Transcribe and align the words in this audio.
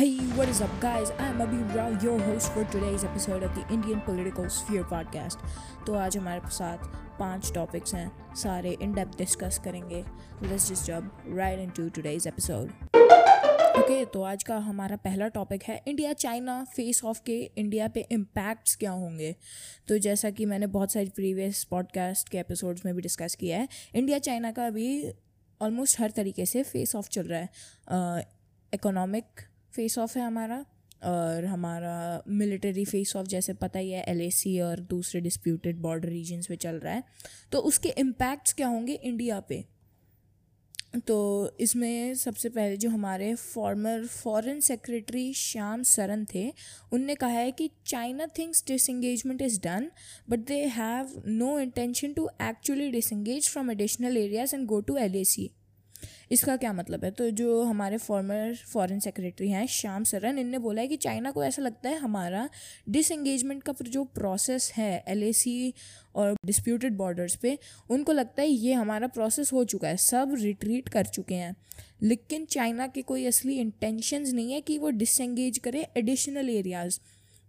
Hey, 0.00 0.16
what 0.34 0.48
is 0.48 0.62
up, 0.62 0.70
guys? 0.80 1.10
I'm 1.18 1.40
Abhi 1.40 1.58
Rao, 1.74 1.90
your 2.00 2.18
host 2.18 2.54
for 2.54 2.64
today's 2.64 3.02
episode 3.04 3.42
of 3.42 3.54
the 3.54 3.64
Indian 3.68 4.00
Political 4.00 4.46
Sphere 4.48 4.84
podcast. 4.84 5.42
तो 5.86 5.94
आज 5.94 6.16
हमारे 6.16 6.50
साथ 6.50 6.86
पाँच 7.18 7.50
topics 7.54 7.94
हैं 7.94 8.34
सारे 8.34 8.70
इन 8.82 8.94
डेप्थ 8.94 9.18
डिस्कस 9.18 9.58
करेंगे 9.64 10.02
let's 10.42 10.68
just 10.68 10.86
jump 10.86 11.26
right 11.36 11.58
into 11.58 11.88
today's 11.88 12.26
episode 12.26 12.70
okay 13.80 14.04
तो 14.04 14.22
आज 14.22 14.42
का 14.42 14.56
हमारा 14.68 14.96
पहला 15.04 15.28
टॉपिक 15.28 15.62
है 15.62 15.80
इंडिया 15.86 16.12
चाइना 16.24 16.62
फेस 16.76 17.04
ऑफ़ 17.04 17.20
के 17.26 17.38
इंडिया 17.56 17.88
पे 17.88 18.06
इम्पैक्ट्स 18.10 18.76
क्या 18.76 18.92
होंगे 19.02 19.34
तो 19.88 19.98
जैसा 19.98 20.30
कि 20.30 20.46
मैंने 20.46 20.66
बहुत 20.78 20.92
सारी 20.92 21.12
प्रीवियस 21.16 21.62
पॉडकास्ट 21.70 22.28
के 22.28 22.38
एपिसोड्स 22.38 22.86
में 22.86 22.94
भी 22.94 23.02
डिस्कस 23.02 23.34
किया 23.34 23.58
है 23.58 23.68
इंडिया 23.94 24.18
चाइना 24.18 24.52
का 24.52 24.66
अभी 24.66 24.90
ऑलमोस्ट 25.60 26.00
हर 26.00 26.10
तरीके 26.16 26.46
से 26.46 26.62
फेस 26.62 26.96
ऑफ़ 26.96 27.08
चल 27.10 27.28
रहा 27.28 27.40
है 27.40 28.28
इकोनॉमिक 28.72 29.49
फेस 29.74 29.98
ऑफ़ 29.98 30.18
है 30.18 30.24
हमारा 30.24 30.64
और 31.04 31.44
हमारा 31.44 32.22
मिलिट्री 32.28 32.84
फेस 32.84 33.14
ऑफ़, 33.16 33.26
जैसे 33.26 33.54
पता 33.54 33.78
ही 33.78 33.90
है 33.90 34.04
एलएसी 34.08 34.58
और 34.60 34.80
दूसरे 34.90 35.20
डिस्प्यूटेड 35.20 35.78
बॉर्डर 35.78 36.08
रीजन्स 36.08 36.50
में 36.50 36.56
चल 36.56 36.76
रहा 36.76 36.94
है। 36.94 37.04
तो 37.52 37.58
उसके 37.60 37.88
इम्पैक्ट्स 37.98 38.52
क्या 38.52 38.68
होंगे 38.68 38.94
इंडिया 38.94 39.40
पे? 39.40 39.64
तो 40.98 41.56
इसमें 41.60 42.14
सबसे 42.14 42.48
पहले 42.48 42.76
जो 42.76 42.88
हमारे 42.90 43.34
former 43.34 44.06
foreign 44.06 44.60
secretary 44.60 45.32
Shyam 45.34 45.82
Saran 45.82 46.24
थे, 46.34 46.52
उनने 46.92 47.14
कहा 47.14 47.28
है 47.30 47.52
कि 47.52 47.70
China 47.86 48.26
thinks 48.38 48.64
disengagement 48.66 49.42
is 49.42 49.60
done 49.60 49.90
but 50.30 50.38
they 50.38 50.64
have 50.66 51.22
no 51.26 51.58
intention 51.60 52.12
to 52.12 52.28
actually 52.42 52.90
disengage 52.90 53.48
from 53.48 53.70
additional 53.70 54.16
areas 54.16 54.54
and 54.56 54.66
go 54.66 54.80
to 54.80 54.96
LAC 54.96 55.50
इसका 56.30 56.56
क्या 56.56 56.72
मतलब 56.72 57.04
है? 57.04 57.10
तो 57.10 57.30
जो 57.30 57.62
हमारे 57.62 57.96
फॉर्मर 57.96 58.54
फॉरेन 58.72 59.00
सेक्रेटरी 59.00 59.50
हैं, 59.50 59.66
श्याम 59.66 60.04
सरन, 60.04 60.38
इनने 60.38 60.58
बोला 60.58 60.82
है 60.82 60.88
कि 60.88 60.96
चाइना 60.96 61.30
को 61.30 61.44
ऐसा 61.44 61.62
लगता 61.62 61.88
है 61.88 61.98
हमारा 61.98 62.48
डिसंगेजमेंट 62.88 63.62
का 63.62 63.74
जो 63.82 64.04
प्रोसेस 64.04 64.72
है 64.76 65.04
एलएसी 65.08 65.74
और 66.14 66.34
डिस्प्यूटेड 66.46 66.96
बॉर्डर्स 66.96 67.36
पे, 67.36 67.58
उनको 67.90 68.12
लगता 68.12 68.42
है 68.42 68.48
ये 68.48 68.72
हमारा 68.72 69.06
प्रोसेस 69.06 69.52
हो 69.52 69.64
चुका 69.64 69.88
है, 69.88 69.96
सब 69.96 70.34
रिट्रीट 70.38 70.88
कर 70.88 71.04
चुके 71.04 71.34
हैं। 71.34 71.56
लेकिन 72.02 72.44
चाइना 72.44 72.86
के 72.86 73.02
कोई 73.02 73.26
असली 73.26 73.58
इंटेंशंस 73.58 74.32
नहीं 74.32 74.52
है 74.52 74.60
कि 74.60 74.78
वो 74.78 74.90
डिसंगेज 74.90 75.58
करे 75.58 75.86
एडिशनल 75.96 76.50
एरियाज़ 76.50 76.98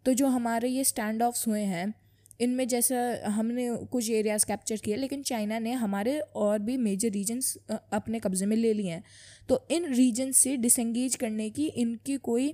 तो 0.06 0.14
जो 0.14 0.28
हमारे 0.28 0.70
ये 0.70 0.84
स्टैंड 0.84 1.24
ऑफ्स 1.24 1.48
हुए 1.48 1.62
हैं 1.62 1.94
इनमें 2.42 2.68
जैसा 2.68 2.98
हमने 3.28 3.70
कुछ 3.92 4.10
एरियाज़ 4.12 4.46
कैप्चर 4.46 4.78
किए, 4.78 4.96
लेकिन 4.96 5.22
चाइना 5.24 5.60
ने 5.60 5.72
हमारे 5.76 6.20
और 6.20 6.60
भी 6.60 6.78
मेजर 6.80 7.12
रीजन्स 7.12 7.58
अपने 7.72 8.20
कब्ज़े 8.20 8.46
में 8.46 8.58
ले 8.58 8.74
लिए 8.74 8.92
हैं। 8.92 9.04
तो 9.50 9.66
इन 9.72 9.94
रीजन 9.94 10.32
से 10.34 10.56
डिसंगेज 10.58 11.16
करने 11.16 11.50
की 11.50 11.66
इनकी 11.68 12.18
कोई 12.20 12.54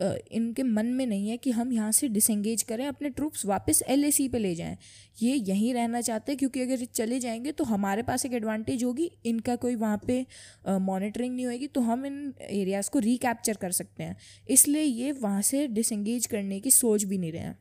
इनके 0.00 0.62
मन 0.62 0.86
में 0.88 1.04
नहीं 1.06 1.28
है 1.28 1.36
कि 1.36 1.50
हम 1.50 1.72
यहाँ 1.72 1.90
से 1.92 2.08
डिसंगेज 2.08 2.62
करें, 2.62 2.86
अपने 2.86 3.08
ट्रूप्स 3.10 3.44
वापस 3.46 3.82
एलएसी 3.88 4.28
पे 4.28 4.38
ले 4.38 4.54
जाएँ। 4.54 4.76
ये 5.22 5.34
यहीं 5.34 5.72
रहना 5.74 6.00
चाहते 6.00 6.32
हैं, 6.32 6.38
क्योंकि 6.38 6.60
अगर 6.60 6.84
चले 6.86 7.18
जाएँगे 7.20 7.52
तो 7.52 7.64
हमारे 7.64 8.02
पास 8.02 8.24
एक 8.26 8.32
एडवांटेज 8.32 8.84
होगी, 8.84 9.10
इनका 9.24 9.56
कोई 9.56 9.74
वहाँ 9.76 10.00
पे 10.06 10.24
मॉनिटरिंग 10.68 11.34
नहीं 11.36 11.46
होगी 11.46 11.66
तो 11.66 11.80
हम 11.82 12.06
इन 12.06 12.34
एरियाज़ 12.42 12.90
को 12.90 12.98
रिकैप्चर 13.00 13.56
कर 13.56 13.72
सकते 13.72 14.02
हैं। 14.02 14.16
इसलिए 14.48 14.82
ये 14.82 15.12
वहाँ 15.12 15.42
से 15.42 15.66
डिसंगेज 15.68 16.26
करने 16.26 16.60
की 16.60 16.70
सोच 16.72 17.04
भी 17.04 17.18
नहीं 17.18 17.32
रहे 17.32 17.42
हैं। 17.42 17.58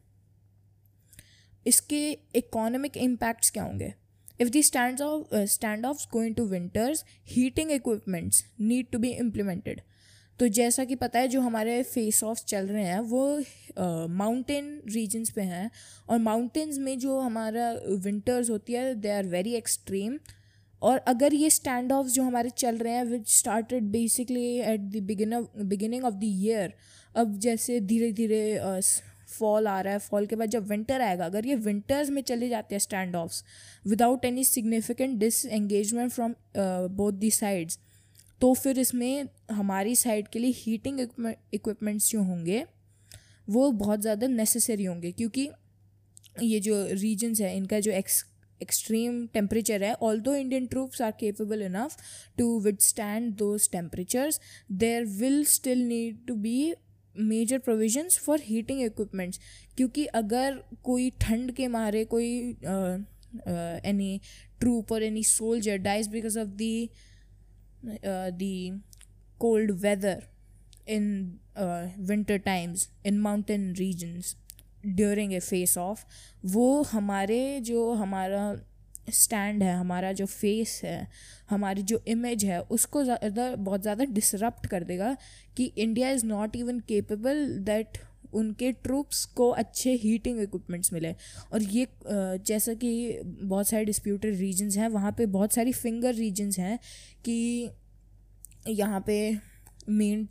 इसके 1.65 2.17
इकोनॉमिक 2.35 2.97
इम्पैक्ट्स 2.97 3.49
क्या 3.49 3.63
होंगे? 3.63 3.93
If 4.41 4.49
the 4.49 4.63
stand 4.63 5.01
off 5.01 5.35
stand 5.35 5.85
off 5.85 6.05
going 6.13 6.35
to 6.35 6.45
winters 6.45 7.05
heating 7.27 7.71
equipments 7.71 8.45
need 8.61 8.87
to 8.91 8.99
be 8.99 9.09
implemented 9.09 9.81
तो 10.39 10.47
जैसा 10.47 10.83
कि 10.85 10.95
पता 10.95 11.19
है 11.19 11.27
जो 11.27 11.41
हमारे 11.41 11.81
फेस 11.83 12.23
ऑफ़ 12.23 12.43
चल 12.45 12.67
रहे 12.67 12.83
हैं 12.83 12.99
वो 12.99 13.43
माउंटेन 14.07 14.81
uh, 14.87 14.93
रीजन्स 14.93 15.29
पे 15.29 15.41
हैं 15.41 15.71
और 16.09 16.19
माउंटेन्स 16.19 16.77
में 16.77 16.97
जो 16.99 17.19
हमारा 17.19 17.71
विंटर्स 17.89 18.49
होती 18.49 18.73
है 18.73 18.95
दे 18.95 19.09
आर 19.09 19.25
वेरी 19.25 19.53
एक्सट्रीम 19.53 20.17
और 20.81 20.97
अगर 20.97 21.33
ये 21.33 21.49
स्टैंड 21.49 21.91
ऑफ़ 21.91 22.07
जो 22.07 22.23
हमारे 22.23 22.49
चल 22.49 22.77
रहे 22.77 22.93
हैं 22.93 23.03
which 23.03 23.29
started 23.29 23.83
basically 23.83 24.45
at 24.59 24.79
the 24.79 25.03
beginning 25.65 26.05
of 26.05 26.13
the 26.13 26.23
year 26.23 26.73
अब 27.15 27.37
जैसे 27.37 27.79
धीरे 27.81 28.11
धीरे 28.11 28.57
फॉल 29.33 29.67
आ 29.67 29.79
रहा 29.81 29.93
है 29.93 29.99
फॉल 30.01 30.25
के 30.25 30.35
बाद 30.35 30.49
जब 30.49 30.67
विंटर 30.67 31.01
आएगा, 31.01 31.25
अगर 31.25 31.45
ये 31.45 31.55
विंटर्स 31.57 32.09
में 32.09 32.21
चले 32.23 32.49
जाते 32.49 32.75
हैं 32.75 32.79
stand 32.81 33.15
offs 33.15 33.43
without 33.87 34.25
any 34.25 34.43
significant 34.45 35.17
disengagement 35.45 36.11
from 36.11 36.35
both 36.97 37.13
the 37.15 37.31
sides 37.33 37.79
तो 38.41 38.53
फिर 38.53 38.79
इसमें 38.79 39.27
हमारी 39.51 39.95
साइड 39.95 40.27
के 40.27 40.39
लिए 40.39 40.53
हीटिंग 40.55 40.99
इक्विपमेंट्स 40.99 42.09
जो 42.09 42.21
होंगे, 42.23 42.63
वो 43.47 43.71
बहुत 43.73 44.01
ज़्यादा 44.01 44.27
नेसेसरी 44.29 44.83
होंगे, 44.85 45.11
क्योंकि 45.11 45.49
ये 46.41 46.59
जो 46.59 46.85
रीजन्स 46.91 47.41
है, 47.41 47.55
इनका 47.57 47.79
जो 47.79 47.91
एक्स 47.91 48.23
एक्सट्रीम 48.61 49.25
टेम्परेचर 49.33 49.83
है 49.83 49.93
although 50.21 50.33
Indian 50.35 50.65
troops 50.67 51.01
are 51.01 51.11
capable 51.19 51.61
enough 51.61 51.97
to 52.37 52.59
withstand 52.81 53.33
those 53.35 53.69
temperatures 53.71 54.39
there 54.71 55.05
will 55.05 55.43
still 55.47 55.87
need 55.87 56.25
to 56.27 56.35
be 56.35 56.73
major 57.15 57.57
provisions 57.59 58.17
for 58.19 58.41
heating 58.45 58.81
equipments 58.81 59.39
क्योंकि 59.77 60.05
अगर 60.15 60.61
कोई 60.83 61.09
ठंड 61.21 61.51
के 61.55 61.67
मारे 61.67 62.03
कोई 62.05 62.29
एनी 63.85 64.19
ट्रूप 64.59 64.91
और 64.91 65.03
any 65.03 65.23
soldier 65.23 65.77
dies 65.77 66.07
because 66.07 66.39
of 66.39 66.49
the 66.57 66.89
the 67.85 68.55
cold 69.39 69.71
weather 69.79 70.23
in 70.87 71.39
winter 72.01 72.37
times 72.37 72.89
in 73.05 73.19
mountain 73.19 73.73
regions 73.75 74.35
during 74.85 75.33
a 75.33 75.39
face 75.39 75.77
off 75.77 76.03
वो 76.45 76.81
हमारे 76.83 77.59
जो 77.63 77.91
हमारा 77.93 78.53
स्टैंड 79.07 79.63
है, 79.63 79.73
हमारा 79.75 80.11
जो 80.11 80.25
फेस 80.25 80.79
है, 80.83 81.07
हमारी 81.49 81.81
जो 81.83 82.01
इमेज 82.07 82.45
है, 82.45 82.59
उसको 82.61 83.03
ज़्यादा, 83.03 83.55
बहुत 83.55 83.81
ज़्यादा 83.81 84.05
डिसरप्ट 84.05 84.65
कर 84.67 84.83
देगा 84.83 85.15
कि 85.57 85.71
India 85.77 86.09
is 86.09 86.25
not 86.25 86.55
even 86.55 86.79
capable 86.79 87.45
that 87.61 87.97
उनके 88.33 88.71
ट्रूप्स 88.73 89.23
को 89.35 89.49
अच्छे 89.51 89.91
हीटिंग 89.93 90.39
इक्विपमेंट्स 90.41 90.93
मिले। 90.93 91.13
और 91.53 91.63
ये 91.63 91.87
जैसा 92.01 92.73
कि 92.73 93.19
बहुत 93.23 93.67
सारे 93.67 93.85
डिस्प्यूटेड 93.85 94.35
रीजन्स 94.35 94.77
हैं, 94.77 94.87
वहाँ 94.89 95.11
पे 95.11 95.25
बहुत 95.27 95.53
सारी 95.53 95.71
फिंगर 95.73 96.13
रीजन्स 96.13 96.59
हैं 96.59 96.79
कि 97.25 97.69
यहाँ 98.69 99.03
पे 99.07 99.17
मेन 99.89 100.27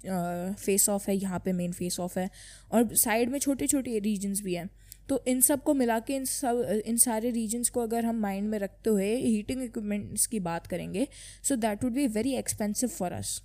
फेस 0.58 0.88
ऑफ़ 0.88 1.10
है, 1.10 1.16
यहाँ 1.16 1.38
पे 1.44 1.52
मेन 1.52 1.72
फेस 1.72 2.00
ऑफ़ 2.00 2.18
है। 2.18 2.30
और 2.72 2.94
साइड 2.96 3.30
में 3.30 3.38
छोटे 3.38 3.66
छोटे 3.66 3.98
रीजन्स 3.98 4.40
भी 4.40 4.54
हैं। 4.54 4.68
तो 5.08 5.24
इन 5.26 5.40
सबको 5.40 5.74
मिला 5.74 5.98
के 5.98 6.14
इन 6.14 6.24
सब, 6.24 6.82
इन 6.86 6.96
सारे 6.96 7.30
रीजन्स 7.30 7.68
को 7.68 7.80
अगर 7.80 8.04
हम 8.04 8.16
माइंड 8.16 8.48
में 8.48 8.58
रखते 8.58 8.90
हुए 8.90 9.16
हीटिंग 9.16 9.62
इक्विपमेंट्स 9.62 10.26
की 10.26 10.40
बात 10.40 10.66
करेंगे 10.66 11.08
so 11.42 11.56
that 11.56 11.84
would 11.84 11.92
be 11.92 12.06
very 12.06 12.34
expensive 12.34 12.88
for 12.88 13.12
us 13.12 13.42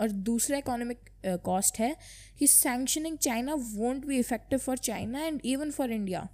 और 0.00 0.10
दूसरा 0.10 0.58
इकोनॉमिक 0.58 0.98
कॉस्ट 1.26 1.78
है 1.78 1.96
कि 2.38 2.46
sanctioning 2.46 3.18
China 3.18 3.54
won't 3.54 4.06
be 4.06 4.18
effective 4.18 4.58
for 4.58 4.78
China 4.78 5.24
and 5.24 5.40
even 5.44 5.70
for 5.70 5.92
India 5.92 6.28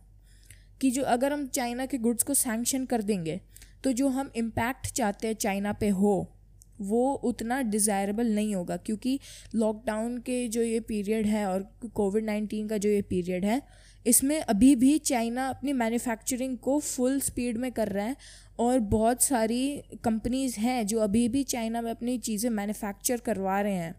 कि 0.80 0.90
जो 0.90 1.02
अगर 1.02 1.32
हम 1.32 1.46
चाइना 1.46 1.86
के 1.86 1.98
गुड्स 1.98 2.22
को 2.22 2.34
सैंक्शन 2.34 2.84
कर 2.84 3.02
देंगे 3.02 3.40
तो 3.84 3.92
जो 3.92 4.08
हम 4.08 4.30
इम्पैक्ट 4.36 4.86
चाहते 4.86 5.26
हैं 5.26 5.34
चाइना 5.34 5.72
पे 5.72 5.88
हो, 5.88 6.32
वो 6.80 7.12
उतना 7.14 7.62
डिज़ायरेबल 7.62 8.26
नहीं 8.26 8.54
होगा 8.54 8.76
क्योंकि 8.76 9.20
लॉकडाउन 9.54 10.18
के 10.18 10.48
जो 10.48 10.62
ये 10.62 10.80
पीरियड 10.80 11.26
है 11.26 11.46
और 11.46 11.78
कोविड 11.94 12.24
नाइन्टीन 12.24 12.68
का 12.68 12.76
जो 12.76 12.88
ये 12.88 13.02
पीरियड 13.02 13.44
है 13.44 13.62
इसमें 14.06 14.38
अभी 14.38 14.74
भी 14.76 14.96
चाइना 15.00 15.48
अपनी 15.48 15.72
मैन्युफैक्चरिंग 15.74 16.56
को 16.58 16.78
फुल 16.80 17.18
स्पीड 17.20 17.58
में 17.58 17.70
कर 17.72 17.88
रहा 17.88 18.06
है 18.06 18.16
और 18.58 18.78
बहुत 18.90 19.22
सारी 19.22 19.82
कंपनीज़ 20.04 20.58
हैं 20.60 20.86
जो 20.86 21.00
अभी 21.00 21.28
भी 21.28 21.42
चाइना 21.44 21.80
में 21.80 21.90
अपनी 21.90 22.18
चीज़ें 22.20 22.50
मैन्युफैक्चर 22.50 23.20
करवा 23.26 23.60
रहे 23.60 23.74
हैं। 23.74 23.94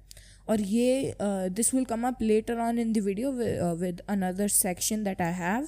और 0.49 0.61
ये 0.61 1.15
this 1.21 1.73
will 1.73 1.85
come 1.85 2.07
up 2.07 2.21
later 2.21 2.59
on 2.59 2.79
in 2.79 2.93
the 2.93 2.97
video 3.03 3.31
with 3.75 4.01
another 4.09 4.47
section 4.49 5.03
that 5.03 5.21
I 5.21 5.33
have 5.33 5.67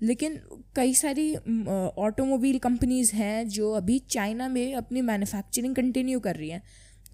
लेकिन 0.00 0.40
कई 0.76 0.94
सारी 0.94 1.34
ऑटोमोबाइल 1.34 2.58
कंपनीज़ 2.60 3.14
हैं 3.16 3.48
जो 3.48 3.72
अभी 3.72 3.98
चाइना 4.10 4.48
में 4.48 4.74
अपनी 4.76 5.00
मैन्युफैक्चरिंग 5.02 5.74
कंटिन्यू 5.74 6.20
कर 6.20 6.36
रही 6.36 6.48
हैं। 6.50 6.62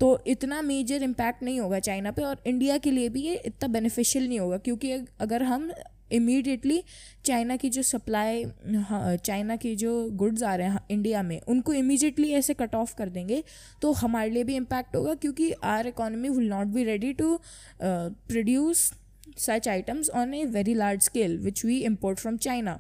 तो 0.01 0.19
इतना 0.27 0.61
मेजर 0.63 1.03
इम्पैक्ट 1.03 1.43
नहीं 1.43 1.61
होगा 1.61 1.79
चाइना 1.81 2.11
पे 2.11 2.23
और 2.23 2.43
इंडिया 2.47 2.77
के 2.79 2.91
लिए 2.91 3.09
भी 3.09 3.23
ये 3.23 3.35
इतना 3.47 3.69
बेनिफिशियल 3.69 4.29
नहीं 4.29 4.39
होगा, 4.41 4.59
क्योंकि 4.59 4.93
अगर 5.21 5.43
हम 5.43 5.71
इमीडिएटली 6.13 6.83
चाइना 7.25 7.57
की 7.57 7.71
जो 7.71 7.83
सप्लाई 7.83 8.45
चाइना 8.67 9.57
की 9.57 9.75
जो 9.77 9.93
गुड्स 10.13 10.43
आ 10.43 10.55
रहे 10.55 10.69
हैं 10.69 10.81
इंडिया 10.91 11.23
में, 11.23 11.41
उनको 11.41 11.73
इमीडिएटली 11.75 12.31
ऐसे 12.33 12.55
कट 12.55 12.75
ऑफ़ 12.75 12.95
कर 12.97 13.09
देंगे 13.09 13.43
तो 13.83 13.93
हमारे 13.95 14.31
लिए 14.31 14.45
भी 14.45 14.57
इम्पैक्ट 14.57 14.97
होगा 14.97 15.15
क्योंकि 15.15 15.51
our 15.67 15.87
economy 15.87 16.29
will 16.29 16.49
not 16.49 16.67
be 16.67 16.85
ready 16.85 17.13
to 17.13 17.39
produce 17.83 18.91
such 19.39 19.69
items 19.69 20.11
on 20.11 20.35
a 20.35 20.45
very 20.51 20.75
large 20.75 21.03
scale 21.03 21.39
which 21.39 21.65
we 21.65 21.79
import 21.85 22.19
from 22.19 22.37
China 22.39 22.79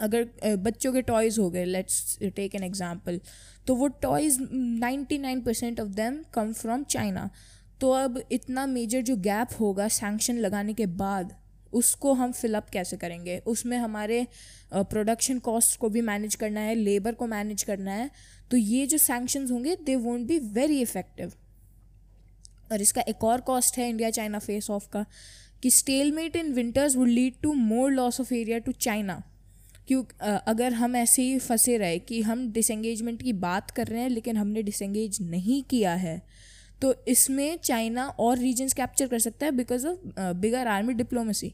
अगर 0.00 0.56
बच्चों 0.58 0.92
के 0.92 1.02
टॉयज़ 1.02 1.40
हो 1.40 1.50
गए 1.50 1.64
लेट्स 1.64 2.18
टेक 2.36 2.54
एन 2.54 2.64
एग्ज़ाम्पल 2.64 3.20
तो 3.66 3.74
वो 3.74 3.88
toys 4.02 4.38
ninety 4.52 5.18
nine 5.18 5.40
percent 5.40 5.80
of 5.80 5.88
them 5.90 6.22
come 6.34 6.52
from 6.52 6.84
China 6.84 7.28
तो 7.80 7.90
अब 7.92 8.22
इतना 8.32 8.66
मेजर 8.66 9.02
जो 9.02 9.16
गैप 9.20 9.48
होगा 9.60 9.88
सैंक्शन 9.90 10.38
लगाने 10.38 10.74
के 10.74 10.86
बाद 10.96 11.34
उसको 11.74 12.12
हम 12.12 12.32
फिलअप 12.32 12.68
कैसे 12.68 12.96
करेंगे? 12.96 13.38
उसमें 13.46 13.76
हमारे 13.78 14.26
प्रोडक्शन 14.74 15.38
कॉस्ट 15.38 15.78
को 15.78 15.88
भी 15.88 16.00
मैनेज 16.00 16.34
करना 16.34 16.60
है 16.60 16.74
लेबर 16.74 17.14
को 17.14 17.26
मैनेज 17.26 17.62
करना 17.62 17.92
है 17.92 18.10
तो 18.50 18.56
ये 18.56 18.86
जो 18.86 18.98
सैंक्शंस 18.98 19.50
होंगे 19.50 19.76
they 19.76 19.96
won't 19.96 20.26
be 20.26 20.38
very 20.38 20.80
effective 20.80 21.32
और 22.72 22.80
इसका 22.80 23.00
एक 23.08 23.24
और 23.24 23.40
कॉस्ट 23.40 23.78
है 23.78 23.88
इंडिया 23.90 24.10
चाइना 24.10 24.38
फेस 24.38 24.70
ऑफ़ 24.70 24.88
का, 24.88 25.04
कि 25.62 25.70
stalemate 25.70 26.36
in 26.36 26.52
winters 26.52 26.96
would 26.96 27.08
lead 27.08 27.34
to 27.42 27.52
more 27.52 27.92
loss 27.92 28.20
of 28.20 28.34
area 28.34 28.58
to 28.58 28.72
China 28.72 29.22
क्यों 29.88 30.04
अगर 30.46 30.72
हम 30.72 30.96
ऐसे 30.96 31.22
ही 31.22 31.38
फंसे 31.38 31.76
रहे 31.78 31.98
कि 31.98 32.20
हम 32.22 32.50
डिसंगेजमेंट 32.52 33.22
की 33.22 33.32
बात 33.32 33.70
कर 33.70 33.86
रहे 33.86 34.00
हैं, 34.00 34.08
लेकिन 34.08 34.36
हमने 34.36 34.62
डिसंगेज 34.62 35.18
नहीं 35.22 35.62
किया 35.62 35.94
है 35.94 36.20
तो 36.84 36.94
इसमें 37.08 37.58
चाइना 37.58 38.06
और 38.20 38.38
रीजन्स 38.38 38.72
कैप्चर 38.72 39.06
कर 39.08 39.18
सकता 39.18 39.46
है 39.46 39.52
because 39.52 39.86
of 39.86 39.98
bigger 40.36 40.66
army 40.68 40.94
diplomacy 40.94 41.52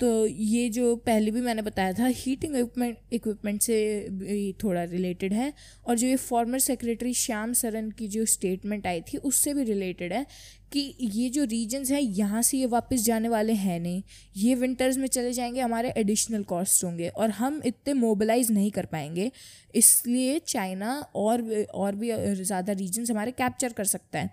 तो 0.00 0.26
ये 0.26 0.68
जो 0.70 0.94
पहले 0.96 1.30
भी 1.30 1.40
मैंने 1.40 1.62
बताया 1.62 1.92
था 1.92 2.06
हीटिंग 2.06 2.56
इक्विपमेंट 2.56 2.96
इक्विपमेंट 3.12 3.60
से 3.62 4.08
भी 4.10 4.52
थोड़ा 4.62 4.82
रिलेटेड 4.84 5.32
है 5.32 5.52
और 5.86 5.96
जो 5.98 6.06
ये 6.06 6.16
फॉर्मर 6.16 6.58
सेक्रेटरी 6.58 7.14
श्याम 7.14 7.52
सरन 7.52 7.90
की 7.90 8.08
जो 8.08 8.24
स्टेटमेंट 8.26 8.86
आई 8.86 9.00
थी, 9.02 9.18
उससे 9.18 9.54
भी 9.54 9.64
रिलेटेड 9.64 10.12
है 10.12 10.24
कि 10.72 10.80
ये 11.00 11.28
जो 11.30 11.44
रीजन्स 11.44 11.90
हैं, 11.90 12.00
यहाँ 12.00 12.42
से 12.42 12.58
ये 12.58 12.66
वापस 12.66 13.04
जाने 13.04 13.28
वाले 13.28 13.52
हैं 13.52 13.78
नहीं। 13.80 14.02
ये 14.36 14.54
विंटर्स 14.54 14.96
में 14.96 15.06
चले 15.06 15.32
जाएँगे, 15.32 15.60
हमारे 15.60 15.92
एडिशनल 15.96 16.42
कॉस्ट 16.44 16.84
होंगे 16.84 17.08
और 17.08 17.30
हम 17.30 17.60
इतने 17.64 17.94
मोबिलाइज 17.94 18.50
नहीं 18.50 18.70
कर 18.70 18.86
पाएँगे। 18.86 19.30
इसलिए 19.74 20.38
चाइना 20.38 20.98
और 21.14 21.42
और 21.74 21.94
भी 21.94 22.12
ज़्यादा 22.34 22.72
रीजन्स 22.72 23.10
हमारे 23.10 23.30
कैप्चर 23.30 23.72
कर 23.72 23.84
सकता 23.84 24.18
है। 24.18 24.30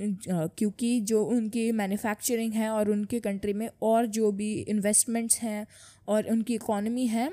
क्योंकि 0.00 1.00
जो 1.00 1.22
उनकी 1.24 1.70
मैन्युफैक्चरिंग 1.72 2.52
है 2.52 2.68
और 2.70 2.90
उनके 2.90 3.20
कंट्री 3.20 3.52
में 3.52 3.68
और 3.82 4.06
जो 4.06 4.32
भी 4.32 4.52
इन्वेस्टमेंट्स 4.68 5.38
हैं 5.38 5.66
और 6.08 6.30
उनकी 6.30 6.54
इकोनॉमी 6.54 7.06
है 7.06 7.30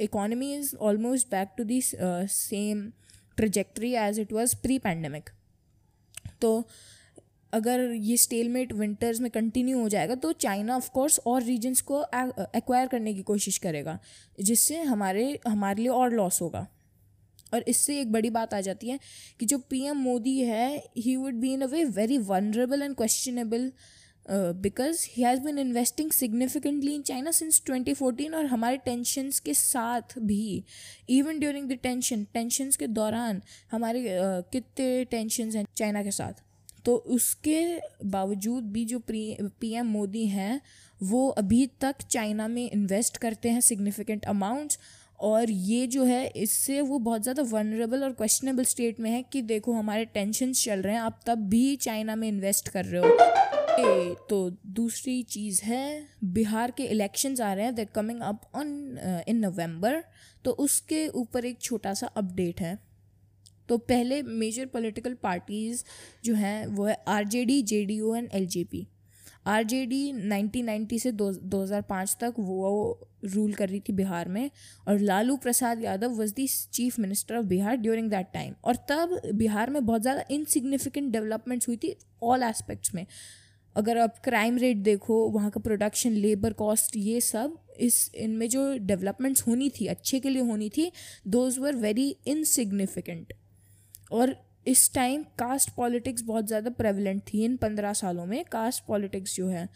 economy 0.00 0.54
is 0.54 0.74
almost 0.76 1.30
back 1.30 1.54
to 1.58 1.64
this 1.64 1.90
same 2.30 2.90
trajectory 3.36 3.92
as 3.94 4.20
it 4.20 4.32
was 4.32 4.54
pre 4.54 4.78
pandemic 4.78 5.30
तो 6.40 6.68
अगर 7.52 7.80
ये 7.80 8.16
स्टेलमेट 8.16 8.72
विंटर्स 8.72 9.20
में 9.20 9.30
कंटिन्यू 9.30 9.80
हो 9.80 9.88
जाएगा 9.88 10.14
तो 10.14 10.32
चाइना 10.32 10.76
ऑफ़ 10.76 10.90
कोर्स 10.90 11.18
और 11.26 11.42
रीजन्स 11.42 11.80
को 11.80 12.02
एक्वायर 12.56 12.86
करने 12.86 13.14
की 13.14 13.22
कोशिश 13.22 13.58
करेगा, 13.58 13.98
जिससे 14.40 14.80
हमारे 14.82 15.38
हमारे 15.48 15.82
लिए 15.82 15.90
और 15.90 16.12
लॉस 16.12 16.40
होगा। 16.42 16.66
और 17.54 17.64
इससे 17.68 18.00
एक 18.00 18.12
बड़ी 18.12 18.30
बात 18.30 18.54
आ 18.54 18.60
जाती 18.60 18.88
है 18.88 18.98
कि 19.40 19.46
जो 19.46 19.58
पीएम 19.58 19.96
मोदी 19.96 20.38
है 20.38 20.68
he 20.98 21.16
would 21.16 21.34
be 21.34 21.52
in 21.54 21.60
a 21.60 21.66
way 21.66 21.84
very 21.84 22.18
vulnerable 22.18 22.82
and 22.82 22.96
questionable 22.96 23.72
because 24.30 25.06
he 25.10 25.22
has 25.22 25.40
been 25.40 25.58
investing 25.58 26.10
significantly 26.10 26.94
in 26.94 27.02
China 27.02 27.30
since 27.30 27.62
2014 27.70 28.34
और 28.34 28.46
हमारे 28.46 28.76
टेंशन्स 28.76 29.40
के 29.40 29.54
साथ 29.54 30.18
भी 30.18 30.64
even 31.08 31.38
during 31.38 31.68
the 31.68 31.72
tension 31.72 32.24
tensions 32.24 32.76
के 32.76 32.86
दौरान 32.86 33.42
हमारे 33.70 34.00
uh, 34.00 34.52
कितने 34.52 35.04
टेंशन्स 35.04 35.56
हैं 35.56 35.66
चाइना 35.76 36.02
के 36.02 36.10
साथ। 36.10 36.42
तो 36.84 36.96
उसके 36.96 37.80
बावजूद 38.04 38.64
भी 38.64 38.84
जो 38.84 38.98
पी 39.10 39.74
एम 39.74 39.86
मोदी 39.86 40.26
हैं 40.26 40.60
वो 41.02 41.28
अभी 41.28 41.66
तक 41.80 42.02
चाइना 42.10 42.48
में 42.48 42.70
इन्वेस्ट 42.70 43.16
करते 43.16 43.48
हैं 43.48 43.60
सिग्निफिकेंट 43.60 44.24
अमाउंट्स 44.24 44.78
और 45.20 45.50
ये 45.50 45.86
जो 45.86 46.04
है 46.04 46.26
इससे 46.26 46.80
वो 46.80 46.98
बहुत 46.98 47.22
ज़्यादा 47.22 47.42
वनरेबल 47.50 48.02
और 48.04 48.12
क्वेश्चनेबल 48.12 48.64
स्टेट 48.64 49.00
में 49.00 49.10
है 49.10 49.22
कि 49.22 49.42
देखो 49.42 49.72
हमारे 49.72 50.04
टेंशन 50.04 50.52
चल 50.54 50.82
रहे 50.82 50.94
हैं 50.94 51.00
आप 51.00 51.20
तब 51.26 51.48
भी 51.48 51.76
चाइना 51.76 52.16
में 52.16 52.26
इन्वेस्ट 52.28 52.68
कर 52.68 52.84
रहे 52.84 53.00
हो। 53.00 53.42
ए, 53.74 54.14
तो 54.28 54.50
दूसरी 54.74 55.22
चीज़ 55.24 55.62
है 55.64 56.06
बिहार 56.24 56.70
के 56.70 56.84
इलेक्शंस 56.86 57.40
आ 57.40 57.52
रहे 57.52 57.64
हैं 57.64 57.74
they 57.74 57.84
coming 57.94 58.20
up 58.22 58.40
on 58.54 58.98
in 59.28 59.38
November 59.38 60.02
तो 60.44 60.50
उसके 60.60 61.06
ऊपर 61.10 61.44
एक 61.44 61.60
छोटा 61.60 61.94
सा 61.94 62.06
अपडेट 62.06 62.60
है। 62.60 62.78
तो 63.68 63.78
पहले 63.80 64.22
मेजर 64.22 64.66
पॉलिटिकल 64.66 65.14
पार्टीज़ 65.22 65.82
जो 66.24 66.34
हैं 66.34 66.66
वो 66.66 66.84
है 66.84 66.96
R 67.08 67.24
J 67.26 67.44
D 67.44 67.62
J 67.64 67.84
D 67.84 68.00
O 68.00 68.14
and 68.14 68.28
L 68.32 68.46
J 68.46 68.64
P 68.64 68.86
R 69.46 69.62
J 69.64 69.84
D 69.86 70.12
nineteen 70.12 70.64
ninety 70.64 70.98
से 70.98 71.12
दो 71.12 71.30
दो 71.32 71.62
हज़ार 71.62 71.82
पाँच 71.84 72.16
तक 72.20 72.34
वो 72.38 73.08
रूल 73.24 73.52
कर 73.52 73.68
रही 73.68 73.80
थी 73.80 73.92
बिहार 73.92 74.28
में 74.28 74.50
और 74.88 74.98
Lalu 75.00 75.36
Prasad 75.36 75.82
Yadav 75.84 76.14
was 76.14 76.34
the 76.34 76.46
chief 76.72 76.98
minister 76.98 77.36
of 77.36 77.46
Bihar 77.46 77.76
during 77.76 78.10
that 78.10 78.26
time 78.34 78.54
और 78.64 78.76
तब 78.90 79.20
बिहार 79.34 79.70
में 79.70 79.84
बहुत 79.86 80.02
ज़्यादा 80.02 80.24
इनसिग्निफिकेंट 80.30 81.12
डेवलपमेंट्स 81.12 81.68
हुई 81.68 81.76
थी 81.76 81.94
ऑल 82.22 82.42
एस्पेक्ट्स 82.42 82.94
में। 82.94 83.06
अगर 83.76 83.98
आप 83.98 84.18
क्राइम 84.24 84.58
रेट 84.58 84.76
देखो, 84.78 85.14
वहाँ 85.28 85.50
का 85.50 85.60
प्रोडक्शन 85.60 86.12
लेबर 86.12 86.52
कॉस्ट 86.52 86.96
ये 86.96 87.20
सब, 87.20 87.58
इस, 87.78 88.10
इनमें 88.14 88.48
जो 88.48 88.76
डेवलपमेंट्स 88.78 89.46
होनी 89.46 89.70
थी, 89.70 89.86
अच्छे 89.86 90.20
के 90.20 90.30
लिए 90.30 90.42
होनी 90.42 90.68
थी 90.68 90.90
दोज 91.28 91.58
वर 91.58 91.76
वेरी 91.76 92.08
इनसिग्निफिकेंट 92.26 93.32
और 94.12 94.36
इस 94.66 94.92
टाइम 94.94 95.22
कास्ट 95.38 95.70
पॉलिटिक्स 95.76 96.22
बहुत 96.22 96.46
ज़्यादा 96.46 96.70
प्रेवलेंट 96.72 97.22
थी 97.22 97.44
इन 97.44 97.56
पंद्रह 97.56 97.92
सालों 97.92 98.26
में। 98.26 98.44
कास्ट 98.44 98.84
पॉलिटिक्स 98.86 99.34
जो 99.36 99.48
है 99.48 99.68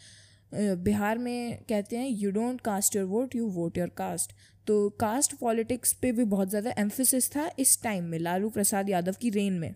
बिहार 0.51 1.17
में 1.17 1.63
कहते 1.69 1.97
हैं 1.97 2.07
you 2.09 2.31
don't 2.31 2.61
cast 2.61 2.95
your 2.95 3.05
vote 3.05 3.35
you 3.35 3.47
vote 3.51 3.77
your 3.77 3.89
caste 3.97 4.33
तो 4.67 4.89
कास्ट 4.99 5.35
पॉलिटिक्स 5.35 5.93
पे 5.93 6.11
भी 6.11 6.23
बहुत 6.25 6.49
ज़्यादा 6.49 6.73
एम्फोसिस 6.77 7.29
था 7.31 7.49
इस 7.59 7.81
टाइम 7.83 8.03
में, 8.03 8.17
लालू 8.19 8.49
प्रसाद 8.49 8.89
यादव 8.89 9.15
की 9.21 9.29
रेन 9.29 9.53
में। 9.53 9.73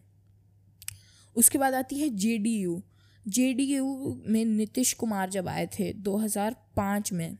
उसके 1.35 1.57
बाद 1.57 1.73
आती 1.73 1.99
है 1.99 2.09
J 2.09 2.37
D 2.37 2.57
U 2.59 2.81
D 3.25 3.63
U 3.65 4.21
में 4.27 4.43
नीतीश 4.45 4.93
कुमार 4.93 5.29
जब 5.29 5.47
आए 5.47 5.67
थे 5.73 5.91
2005 6.03 7.11
में 7.13 7.37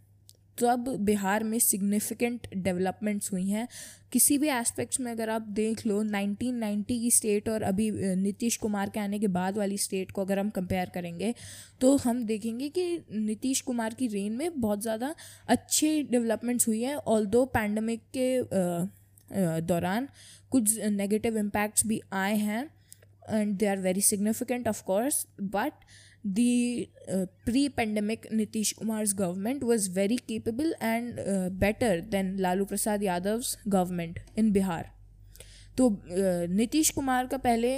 तब 0.58 0.88
बिहार 1.02 1.44
में 1.44 1.58
सिग्निफिकेंट 1.60 2.48
डेवलपमेंट्स 2.56 3.32
हुई 3.32 3.48
हैं। 3.48 3.68
किसी 4.12 4.38
भी 4.38 4.48
एस्पेक्ट्स 4.50 5.00
में 5.00 5.12
अगर 5.12 5.30
आप 5.30 5.42
देख 5.52 5.86
लो 5.88 6.04
1990 6.04 7.00
की 7.00 7.12
स्टेट 7.12 7.50
और 7.50 7.64
अभी 7.64 7.90
नीतीश 8.18 8.58
कुमार 8.58 8.90
के 8.90 9.00
आने 9.00 9.20
के 9.20 9.28
बाद 9.30 9.58
वाली 9.58 9.78
स्टेट 9.78 10.12
को 10.12 10.22
अगर 10.22 10.40
हम 10.40 10.50
कंपेयर 10.52 10.90
करेंगे 10.90 11.34
तो 11.82 11.96
हम 11.98 12.24
देखेंगे 12.26 12.70
कि 12.70 12.86
नीतीश 13.12 13.62
कुमार 13.62 13.94
की 13.94 14.08
रेन 14.10 14.34
में 14.34 14.62
बहुत 14.62 14.82
ज़्यादा 14.82 15.14
अच्छे 15.48 16.02
डेवलपमेंट्स 16.12 16.68
हुई 16.68 16.82
हैं। 16.82 16.96
ऑल 16.96 17.26
दो 17.28 17.46
पैंडमिक 17.54 18.02
के 18.18 18.30
दौरान 19.64 20.08
कुछ 20.52 20.80
नेगेटिव 20.82 21.38
इम्पैक्ट्स 21.38 21.86
भी 21.88 22.02
आए 22.14 22.36
हैं 22.38 22.64
and 23.30 23.56
they 23.58 23.66
are 23.66 23.78
very 23.80 24.02
significant 24.04 24.68
of 24.68 24.84
course 24.84 25.26
but 25.42 25.74
the 26.24 26.90
uh, 27.12 27.26
pre-pandemic 27.46 28.30
Nitish 28.32 28.74
Kumar's 28.76 29.14
government 29.14 29.64
was 29.64 29.88
very 29.88 30.18
capable 30.18 30.72
and 30.80 31.20
uh, 31.20 31.50
better 31.50 32.02
than 32.02 32.38
Lalu 32.38 32.66
Prasad 32.66 33.02
Yadav's 33.02 33.58
government 33.68 34.20
in 34.36 34.54
Bihar. 34.54 34.84
तो 35.78 35.90
नीतीश 36.56 36.90
कुमार 36.96 37.28
का 37.28 37.38
पहले 37.38 37.70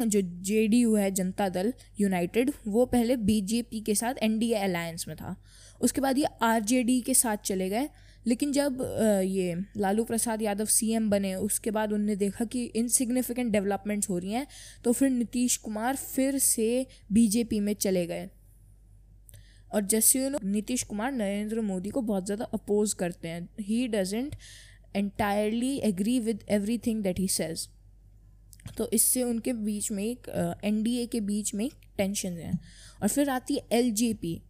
जो 0.00 0.20
जे 0.20 0.66
डी 0.68 0.80
यू 0.80 0.94
है 0.94 1.10
Janata 1.10 1.48
Dal 1.48 1.72
United 2.00 2.50
वो 2.66 2.86
पहले 2.86 3.16
बीजेपी 3.28 3.80
के 3.80 3.94
साथ 3.94 4.14
NDA 4.22 4.54
alliance 4.62 5.06
में 5.08 5.16
था 5.16 5.36
उसके 5.80 6.00
बाद 6.00 6.18
ये 6.18 6.26
आरजेडी 6.42 7.00
के 7.00 7.14
साथ 7.14 7.44
चले 7.44 7.68
गए 7.70 7.88
लेकिन 8.26 8.52
जब 8.52 8.78
ये 9.24 9.54
लालू 9.76 10.04
प्रसाद 10.04 10.42
यादव 10.42 10.64
सीएम 10.66 11.08
बने, 11.10 11.34
उसके 11.36 11.70
बाद 11.70 11.92
उनने 11.92 12.16
देखा 12.16 12.44
कि 12.46 12.64
इनसिग्निफिकेंट 12.66 13.52
डेवलपमेंट्स 13.52 14.10
हो 14.10 14.18
रही 14.18 14.32
हैं 14.32 14.46
तो 14.84 14.92
फिर 14.92 15.10
नीतीश 15.10 15.56
कुमार 15.58 15.96
फिर 15.96 16.38
से 16.40 16.86
बीजेपी 17.12 17.60
में 17.60 17.74
चले 17.76 18.06
गए। 18.06 18.28
और 19.70 19.84
जैसे 19.84 20.28
नीतीश 20.34 20.82
कुमार 20.84 21.12
नरेंद्र 21.12 21.60
मोदी 21.62 21.90
को 21.90 22.00
बहुत 22.02 22.24
ज़्यादा 22.24 22.44
अपोज 22.54 22.92
करते 22.94 23.28
हैं। 23.28 23.48
He 23.60 23.86
doesn't 23.88 24.36
entirely 24.96 25.76
agree 25.84 26.18
with 26.20 26.44
everything 26.78 27.02
that 27.02 27.18
he 27.18 27.28
says 27.30 27.66
तो 28.76 28.88
इससे 28.92 29.22
उनके 29.22 29.52
बीच 29.54 29.90
में 29.92 30.02
एक 30.04 30.28
एन 30.64 30.82
डी 30.82 30.96
ए 30.98 31.06
के 31.06 31.20
बीच 31.22 31.54
में 31.54 31.64
एक 31.64 31.72
टेंशन 31.98 32.36
है। 32.38 32.52
और 33.02 33.08
फिर 33.08 33.30
आती 33.30 33.54
है 33.54 33.78
L 33.78 33.90
J 33.92 34.12
P 34.14 34.40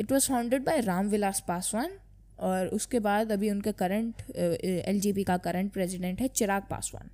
it 0.00 0.12
was 0.12 0.28
founded 0.28 0.64
by 0.64 0.80
Ram 0.82 1.08
Vilas 1.08 1.42
Paswan 1.48 1.98
और 2.38 2.66
उसके 2.66 3.00
बाद 3.00 3.32
अभी 3.32 3.50
उनका 3.50 3.72
करंट 3.72 4.22
एल 4.30 5.24
का 5.24 5.36
करंट 5.36 5.72
प्रेसिडेंट 5.72 6.20
है 6.20 6.28
चिराग 6.28 6.62
पासवान। 6.70 7.10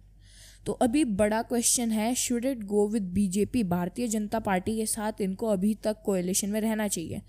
तो 0.67 0.73
अभी 0.73 1.05
बड़ा 1.05 1.41
क्वेश्चन 1.43 1.91
है 1.91 2.15
should 2.15 2.45
it 2.45 2.65
go 2.65 2.87
with 2.89 3.03
BJP 3.12 3.62
Bharatiya 3.65 4.09
Janata 4.09 4.39
Party 4.39 4.77
के 4.77 4.87
साथ 4.87 5.21
इनको 5.21 5.47
अभी 5.47 5.75
तक 5.75 6.03
कोएलिशन 6.05 6.50
में 6.50 6.61
रहना 6.61 6.89
चाहिए। 6.89 7.23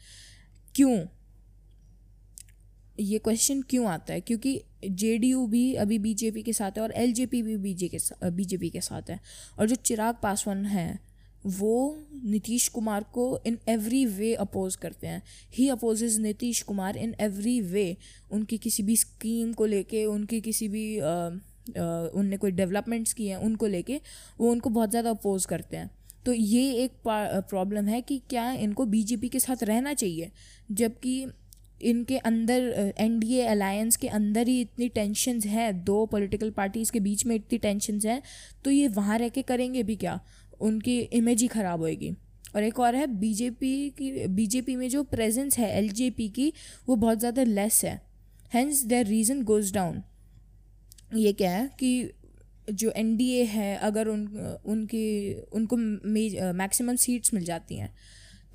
क्यों? 0.76 1.06
ये 3.00 3.18
क्वेश्चन 3.18 3.62
क्यों 3.62 3.88
आता 3.88 4.14
है? 4.14 4.22
क्योंकि 4.22 4.62
जेडीयू 4.86 5.46
भी 5.48 5.74
अभी 5.74 6.00
बीजेपी 6.00 6.42
के 6.44 6.54
साथ 6.54 6.72
है 6.72 6.84
और 6.84 6.92
एल 6.92 7.14
भी 7.26 7.58
बीजे 7.58 7.88
के 7.88 8.00
साथ 8.00 8.30
बीजेपी 8.32 8.70
के 8.70 8.82
साथ 8.82 9.10
है। 9.10 9.20
और 9.60 9.68
जो 9.68 9.76
चिराग 9.76 10.16
पासवान 10.24 10.66
है 10.66 11.11
वो 11.44 11.98
नीतीश 12.24 12.68
कुमार 12.70 13.04
को 13.14 13.24
इन 13.46 13.58
एवरी 13.70 14.06
वे 14.08 14.34
अपोज 14.36 14.76
करते 14.76 15.08
हैं। 15.08 15.22
He 15.54 15.68
opposes 15.70 16.20
Nitish 16.20 16.62
Kumar 16.64 16.98
in 16.98 17.16
every 17.22 17.60
way 17.64 17.96
उनकी 18.32 18.58
किसी 18.58 18.84
भी 18.84 18.96
स्कीम 18.98 19.54
को 19.54 19.66
लेके, 19.68 20.06
उनकी 20.08 20.42
किसी 20.42 20.68
भी 20.68 21.00
उनने 21.00 22.38
कोई 22.38 22.52
डेवलपमेंट्स 22.52 23.14
किए 23.14 23.30
हैं, 23.30 23.38
उनको 23.40 23.68
लेके 23.68 24.00
वो 24.40 24.52
उनको 24.52 24.70
बहुत 24.70 24.90
ज़्यादा 24.90 25.10
अपोज 25.10 25.46
करते 25.46 25.78
हैं। 25.78 25.90
तो 26.26 26.34
ये 26.34 26.72
एक 26.76 26.92
प्रॉब्लम 27.06 27.88
है 27.88 28.02
कि 28.02 28.22
क्या 28.30 28.52
इनको 28.54 28.86
बीजेपी 28.88 29.30
के 29.30 29.40
साथ 29.40 29.64
रहना 29.64 29.94
चाहिए, 29.94 30.32
जबकि 30.72 31.26
इनके 31.82 32.18
अंदर 32.20 32.94
एन 33.00 33.18
डी 33.20 33.40
अलायंस 33.42 33.96
के 33.98 34.08
अंदर 34.10 34.48
ही 34.48 34.60
इतनी 34.62 34.88
टेंशन्स 34.90 35.46
हैं, 35.46 35.84
दो 35.84 36.06
पॉलिटिकल 36.06 36.50
पार्टीज़ 36.52 36.92
के 36.92 37.00
बीच 37.00 37.26
में 37.26 37.36
इतनी 37.36 37.58
टेंशन्स 37.60 38.06
हैं 38.06 38.22
तो 38.66 38.72
ये 38.72 38.88
वहाँ 38.90 39.18
रह 39.20 39.30
के 39.30 39.42
करेंगे 39.44 39.84
भी 39.84 39.96
क्या? 39.96 40.20
उनकी 40.62 41.00
इमेज 41.00 41.42
ही 41.42 41.48
ख़राब 41.50 41.82
होएगी। 41.82 42.16
और 42.56 42.64
एक 42.64 42.80
और 42.80 42.96
है 42.96 43.06
बीजेपी 43.10 43.90
की 43.92 44.28
बीजेपी 44.30 44.76
में 44.76 44.88
जो 44.90 45.04
प्रेजेंस 45.06 45.58
है 45.58 45.70
एलजेपी 45.78 46.28
की, 46.30 46.54
वो 46.88 46.96
बहुत 46.98 47.20
ज़्यादा 47.20 47.44
लेस 47.44 47.84
है। 47.86 48.02
Hence 48.52 48.84
their 48.84 49.06
reason 49.08 49.44
goes 49.44 49.74
down 49.74 50.02
ये 51.16 51.34
क्या 51.34 51.52
है 51.52 51.70
कि 51.80 52.12
जो 52.72 52.92
एनडीए 52.92 53.44
है, 53.44 53.78
अगर 53.78 54.08
उन, 54.08 54.28
उनकी, 54.66 55.34
उनको 55.52 55.78
मैक्सिमम 55.78 56.96
सीट्स 56.98 57.34
मिल 57.34 57.44
जाती 57.46 57.76
हैं 57.76 57.94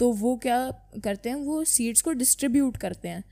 तो 0.01 0.11
वो 0.15 0.37
क्या 0.37 0.59
करते 1.05 1.29
हैं, 1.29 1.37
वो 1.37 1.65
सीट्स 1.67 2.03
को 2.03 2.13
डिस्ट्रीब्यूट 2.15 2.77
करते 2.77 3.09
हैं 3.09 3.25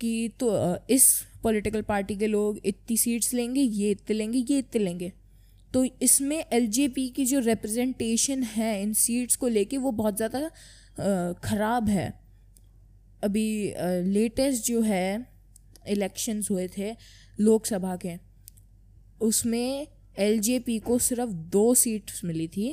कि 0.00 0.28
तो 0.40 0.76
इस 0.90 1.04
पॉलिटिकल 1.42 1.82
पार्टी 1.82 2.16
के 2.16 2.26
लोग 2.26 2.58
इतनी 2.64 2.96
सीट्स 2.96 3.32
लेंगे, 3.34 3.60
ये 3.60 3.90
इतने 3.90 4.16
लेंगे, 4.16 4.38
ये 4.40 4.58
इतने 4.58 4.84
लेंगे। 4.84 5.12
तो 5.74 5.84
इसमें 6.02 6.36
एल 6.38 6.66
की 7.10 7.24
जो 7.26 7.38
रिप्रेजेंटेशन 7.40 8.42
है 8.44 8.82
इन 8.82 8.92
सीट्स 8.94 9.36
को 9.36 9.48
लेके 9.48 9.78
वो 9.78 9.90
बहुत 9.92 10.16
ज़्यादा 10.16 10.48
ख़राब 11.44 11.88
है। 11.88 12.12
अभी 13.22 13.74
लेटेस्ट 14.04 14.66
जो 14.66 14.80
है 14.82 15.26
इलेक्शंस 15.88 16.50
हुए 16.50 16.68
थे 16.68 16.90
लोकसभा 17.38 17.96
के, 17.96 18.16
उसमें 19.20 19.86
एल 20.18 20.40
को 20.80 20.98
सिर्फ़ 21.00 21.30
दो 21.50 21.74
सीट्स 21.74 22.24
मिली 22.24 22.48
थी 22.48 22.70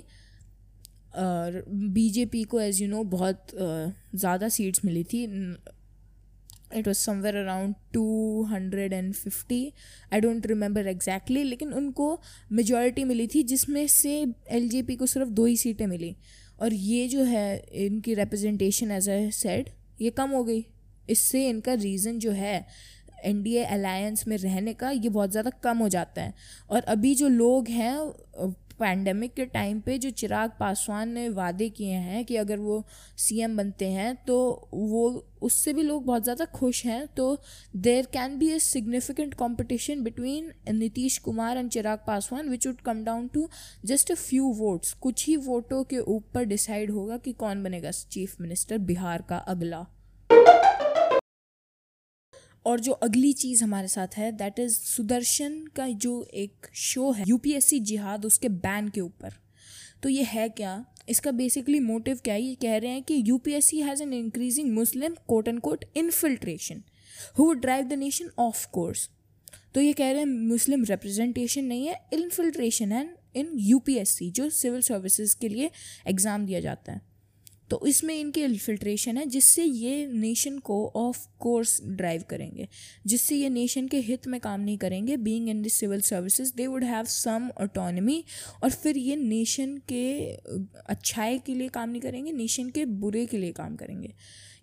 और 1.17 1.63
बीजेपी 1.67 2.43
को 2.43 2.59
एज 2.59 2.81
यू 2.81 2.87
नो 2.87 3.03
बहुत 3.09 3.55
ज़्यादा 3.55 4.49
सीट्स 4.49 4.85
मिली 4.85 5.03
थी। 5.03 5.25
It 6.75 6.87
was 6.87 6.97
somewhere 6.97 7.35
around 7.35 7.75
two 7.93 8.43
hundred 8.51 8.93
and 8.93 9.13
fifty 9.13 9.61
I 10.13 10.19
don't 10.21 10.47
remember 10.47 10.87
exactly 10.87 11.43
लेकिन 11.43 11.73
उनको 11.73 12.19
मेजॉरिटी 12.51 13.03
मिली 13.03 13.27
थी, 13.27 13.43
जिसमें 13.43 13.87
से 13.87 14.13
एल 14.49 14.69
जे 14.69 14.81
पी 14.83 14.95
को 14.95 15.05
सिर्फ़ 15.05 15.29
दो 15.29 15.45
ही 15.45 15.57
सीटें 15.57 15.85
मिली। 15.87 16.15
और 16.61 16.73
ये 16.73 17.07
जो 17.07 17.23
है, 17.23 17.57
इनकी 17.57 18.13
रिप्रेजेंटेशन 18.13 18.91
एज 18.91 19.09
ए 19.09 19.29
सेड 19.33 19.69
ये 20.01 20.09
कम 20.11 20.29
हो 20.29 20.43
गई। 20.43 20.65
इससे 21.09 21.47
इनका 21.49 21.73
रीज़न 21.75 22.19
जो 22.19 22.31
है 22.31 22.65
एन 23.25 23.41
डी 23.43 23.55
अलायंस 23.57 24.27
में 24.27 24.35
रहने 24.37 24.73
का, 24.73 24.89
ये 24.91 25.09
बहुत 25.09 25.31
ज़्यादा 25.31 25.49
कम 25.63 25.77
हो 25.77 25.87
जाता 25.89 26.21
है। 26.21 26.33
और 26.69 26.81
अभी 26.87 27.13
जो 27.15 27.27
लोग 27.29 27.67
हैं 27.69 27.97
पैंडमिक 28.79 29.33
के 29.33 29.45
टाइम 29.47 29.79
पे 29.81 29.97
जो 29.97 30.09
चिराग 30.11 30.51
पासवान 30.59 31.09
ने 31.09 31.27
वादे 31.31 31.69
किए 31.71 31.95
हैं 32.03 32.23
कि 32.25 32.35
अगर 32.37 32.59
वो 32.59 32.83
सीएम 33.17 33.57
बनते 33.57 33.87
हैं 33.87 34.15
तो 34.27 34.37
वो, 34.73 35.25
उससे 35.41 35.73
भी 35.73 35.83
लोग 35.83 36.05
बहुत 36.05 36.23
ज़्यादा 36.23 36.45
खुश 36.53 36.85
हैं। 36.85 37.05
तो 37.07 37.41
there 37.77 38.05
can 38.13 38.37
be 38.39 38.49
a 38.49 38.59
significant 38.59 39.33
competition 39.33 40.03
between 40.03 40.51
Nitish 40.71 41.17
Kumar 41.17 41.57
and 41.57 41.69
Chirag 41.69 41.99
Paswan 42.07 42.49
which 42.49 42.67
would 42.67 42.81
come 42.81 43.03
down 43.03 43.27
to 43.27 43.47
just 43.85 44.11
a 44.11 44.15
few 44.17 44.51
votes 44.55 44.93
कुछ 45.01 45.27
ही 45.27 45.35
वोटों 45.45 45.83
के 45.83 45.99
ऊपर 46.09 46.43
डिसाइड 46.45 46.91
होगा 46.91 47.17
कि 47.17 47.33
कौन 47.35 47.63
बनेगा 47.63 47.91
चीफ 47.91 48.35
मिनिस्टर 48.41 48.77
बिहार 48.79 49.23
का 49.29 49.37
अगला। 49.47 49.85
और 52.65 52.79
जो 52.79 52.91
अगली 52.93 53.31
चीज़ 53.33 53.63
हमारे 53.63 53.87
साथ 53.87 54.17
है 54.17 54.31
दैट 54.33 54.59
इज़ 54.59 54.73
सुदर्शन 54.75 55.59
का 55.75 55.87
जो 55.97 56.23
एक 56.35 56.67
शो 56.75 57.11
है 57.11 57.25
यूपीएससी 57.27 57.79
जिहाद 57.81 58.25
उसके 58.25 58.49
बैन 58.49 58.89
के 58.89 59.01
ऊपर। 59.01 59.33
तो 60.03 60.09
ये 60.09 60.23
है 60.23 60.47
क्या? 60.51 60.85
इसका 61.09 61.31
बेसिकली 61.31 61.79
मोटिव 61.79 62.19
क्या 62.23 62.33
है? 62.33 62.41
ये 62.41 62.55
कह 62.55 62.77
रहे 62.77 62.91
हैं 62.91 63.03
कि 63.03 63.21
UPSC 63.25 63.81
has 63.81 64.03
an 64.03 64.13
increasing 64.13 64.73
Muslim 64.73 65.15
quote 65.27 65.47
and 65.47 65.59
quote 65.59 65.85
infiltration 65.97 66.83
who 67.39 67.51
drive 67.55 67.85
the 67.85 67.93
nation 67.93 68.29
of 68.39 68.65
course 68.71 69.09
तो 69.75 69.81
ये 69.81 69.93
कह 69.93 70.11
रहे 70.11 70.19
हैं 70.19 70.27
मुस्लिम 70.27 70.83
रिप्रेजेंटेशन 70.83 71.65
नहीं 71.65 71.87
है 71.87 71.99
इनफिल्ट्रेशन 72.13 72.91
है 72.91 73.03
इन 73.35 73.51
यूपीएससी 73.55 74.29
जो 74.31 74.49
सिविल 74.49 74.81
सर्विसेज़ 74.81 75.35
के 75.41 75.49
लिए 75.49 75.69
एग्ज़ाम 76.07 76.45
दिया 76.45 76.59
जाता 76.59 76.91
है। 76.91 77.01
तो 77.69 77.81
इसमें 77.87 78.13
इनके 78.15 78.43
इन्फिल्ट्रेशन 78.43 79.17
है, 79.17 79.25
जिससे 79.27 79.63
ये 79.63 80.05
नेशन 80.07 80.57
को 80.59 80.85
ऑफ़ 80.97 81.17
कोर्स 81.39 81.79
ड्राइव 81.85 82.23
करेंगे। 82.29 82.67
जिससे 83.05 83.35
ये 83.35 83.49
नेशन 83.49 83.87
के 83.87 83.99
हित 84.01 84.27
में 84.27 84.39
काम 84.41 84.61
नहीं 84.61 84.77
करेंगे 84.77 85.17
being 85.19 85.49
in 85.49 85.61
the 85.63 85.67
civil 85.69 86.01
services 86.01 86.53
they 86.57 86.67
would 86.67 86.83
have 86.83 87.05
some 87.07 87.49
autonomy 87.61 88.23
और 88.63 88.69
फिर 88.71 88.97
ये 88.97 89.15
नेशन 89.15 89.77
के 89.89 90.05
अच्छाई 90.87 91.39
के 91.39 91.55
लिए 91.55 91.69
काम 91.69 91.89
नहीं 91.89 92.01
करेंगे 92.01 92.31
नेशन 92.33 92.69
के 92.69 92.85
बुरे 92.85 93.25
के 93.25 93.37
लिए 93.37 93.51
काम 93.53 93.75
करेंगे। 93.75 94.13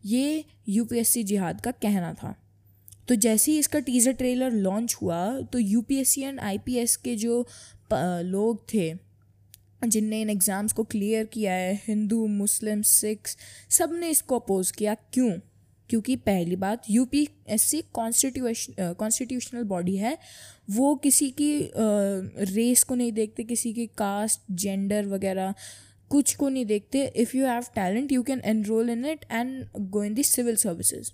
ये 0.07 0.45
यूपीएससी 0.69 1.23
जिहाद 1.25 1.61
का 1.61 1.71
कहना 1.73 2.13
था। 2.15 2.35
तो 3.09 3.15
जैसे 3.17 3.53
ही 3.53 3.59
इसका 3.59 3.79
टीज़र 3.81 4.13
ट्रेलर 4.13 4.53
लॉन्च 4.53 4.95
हुआ 5.03 5.19
तो 5.43 5.59
यूपीएससी 5.59 6.23
एंड 6.23 6.41
आईपीएस 6.41 6.97
के 6.97 7.15
जो 7.17 7.47
लोग 7.93 8.65
थे 8.75 8.95
जिनने 9.87 10.21
इन 10.21 10.31
एग्ज़ाम्स 10.31 10.73
को 10.73 10.85
क्लियर 10.85 11.25
किया 11.25 11.53
है, 11.53 11.75
हिंदू, 11.87 12.27
मुस्लिम 12.29 12.83
सिख्स 12.85 13.37
सबने 13.71 14.11
इसको 14.11 14.39
अपोज़ 14.39 14.73
किया। 14.73 14.95
क्यों? 15.13 15.31
क्योंकि 15.91 16.15
पहली 16.19 16.57
बात 16.57 16.85
U 16.91 17.05
P 17.05 17.29
S 17.49 17.63
C 17.63 17.83
constitution 17.95 18.95
constitutional 18.99 19.63
body 19.65 19.97
है। 19.97 20.17
वो 20.71 20.95
किसी 20.95 21.31
की 21.31 21.51
रेस 22.47 22.83
को 22.83 22.95
नहीं 22.95 23.13
देखते, 23.13 23.45
किसी 23.45 23.73
की 23.73 23.87
कास्ट 23.99 24.41
जेंडर 24.53 25.07
वगैरह, 25.07 25.55
कुछ 26.11 26.35
को 26.35 26.49
नहीं 26.49 26.65
देखते। 26.67 27.05
If 27.17 27.37
you 27.37 27.47
have 27.47 27.65
talent 27.75 28.13
you 28.13 28.23
can 28.23 28.41
enrol 28.45 28.91
in 28.91 29.05
it 29.05 29.25
and 29.31 29.65
go 29.91 30.05
in 30.05 30.15
the 30.15 30.23
civil 30.25 30.57
services 30.57 31.11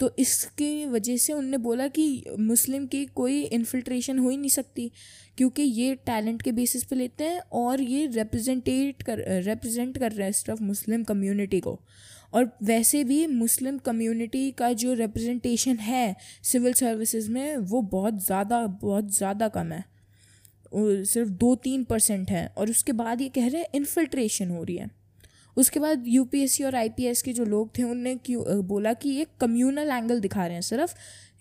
तो 0.00 0.10
इसकी 0.18 0.86
वजह 0.86 1.16
से 1.16 1.32
उनने 1.32 1.58
बोला 1.58 1.86
कि 1.88 2.24
मुस्लिम 2.40 2.86
की 2.86 3.04
कोई 3.06 3.42
इन्फिल्ट्रेशन 3.44 4.18
हो 4.18 4.28
ही 4.30 4.36
नहीं 4.36 4.50
सकती, 4.50 4.90
क्योंकि 5.38 5.62
ये 5.62 5.94
टैलेंट 6.06 6.42
के 6.42 6.52
बेसिस 6.52 6.84
पे 6.84 6.96
लेते 6.96 7.24
हैं 7.24 7.40
और 7.54 7.80
ये 7.82 8.06
रिप्रेजेंटेट 8.08 9.02
कर 9.02 9.24
रिप्रेजेंट 9.44 9.98
कर 9.98 10.12
रहे 10.12 10.26
हैं 10.26 10.32
सिर्फ़ 10.34 10.62
मुस्लिम 10.62 11.04
कम्युनिटी 11.04 11.60
को। 11.60 11.78
और 12.32 12.50
वैसे 12.62 13.02
भी 13.04 13.26
मुस्लिम 13.26 13.78
कम्युनिटी 13.80 14.50
का 14.52 14.72
जो 14.74 14.92
रिप्रेजेंटेशन 14.94 15.76
है 15.78 16.16
सिविल 16.44 16.72
सर्विसेज़ 16.74 17.30
में, 17.30 17.56
वो 17.56 17.82
बहुत 17.82 18.24
ज़्यादा 18.24 18.66
बहुत 18.66 19.12
ज़्यादा 19.12 19.48
कम 19.50 19.72
है। 19.72 19.84
सिर्फ़ 21.04 21.30
दो 21.30 21.54
तीन 21.56 21.84
परसेंट 21.84 22.30
है 22.30 22.46
और 22.48 22.70
उसके 22.70 22.92
बाद 22.94 23.20
ये 23.20 23.28
कह 23.28 23.48
रहे 23.48 23.60
हैं 23.60 23.68
इन्फिल्ट्रेशन 23.74 24.50
हो 24.50 24.62
रही 24.64 24.76
है। 24.76 24.90
उसके 25.56 25.80
बाद 25.80 26.04
यूपीएससी 26.06 26.64
और 26.64 26.74
आईपीएस 26.74 27.22
के 27.22 27.32
जो 27.32 27.44
लोग 27.44 27.76
थे, 27.78 27.82
उनने 27.82 28.14
क्यों 28.16 28.60
बोला 28.66 28.92
कि 28.92 29.08
ये 29.08 29.26
कम्यूनल 29.40 29.90
एंगल 29.90 30.20
दिखा 30.20 30.46
रहे 30.46 30.54
हैं 30.54 30.62
सिर्फ़, 30.62 30.94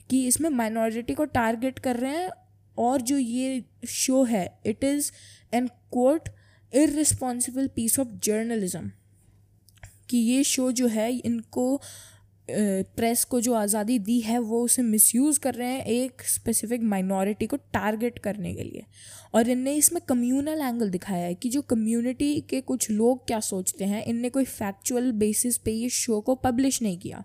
कि 0.09 0.25
इसमें 0.27 0.49
माइनॉरिटी 0.49 1.13
को 1.13 1.25
टारगेट 1.27 1.79
कर 1.79 1.95
रहे 1.95 2.17
हैं 2.17 2.29
और 2.77 3.01
जो 3.01 3.17
ये 3.17 3.63
शो 3.87 4.23
है 4.23 4.45
it 4.65 4.83
is 4.83 5.11
an 5.53 5.67
quote 5.91 6.29
irresponsible 6.73 7.67
piece 7.67 7.99
of 7.99 8.07
journalism 8.23 8.91
कि 10.09 10.17
ये 10.17 10.43
शो 10.43 10.71
जो 10.71 10.87
है, 10.87 11.11
इनको 11.11 11.81
प्रेस 12.95 13.23
को 13.23 13.39
जो 13.41 13.53
आज़ादी 13.53 13.97
दी 13.99 14.19
है, 14.21 14.37
वो 14.39 14.61
उसे 14.63 14.81
मिसयूज़ 14.81 15.39
कर 15.39 15.53
रहे 15.53 15.67
हैं 15.67 15.85
एक 15.85 16.21
स्पेसिफिक 16.27 16.83
माइनॉरिटी 16.83 17.47
को 17.47 17.57
टारगेट 17.73 18.19
करने 18.19 18.53
के 18.53 18.63
लिए। 18.63 18.85
और 19.33 19.49
इनने 19.49 19.73
इसमें 19.75 20.01
कम्यूनल 20.09 20.61
एंगल 20.61 20.89
दिखाया 20.89 21.25
है 21.25 21.33
कि 21.35 21.49
जो 21.49 21.61
कम्युनिटी 21.63 22.39
के 22.49 22.61
कुछ 22.61 22.89
लोग 22.91 23.25
क्या 23.27 23.39
सोचते 23.39 23.85
हैं, 23.85 24.05
इनने 24.05 24.29
कोई 24.29 24.45
फैक्चुअल 24.45 25.11
बेसिस 25.13 25.57
पे 25.57 25.71
ये 25.71 25.89
शो 25.89 26.19
को 26.21 26.35
पब्लिश 26.37 26.81
नहीं 26.81 26.97
किया। 26.97 27.23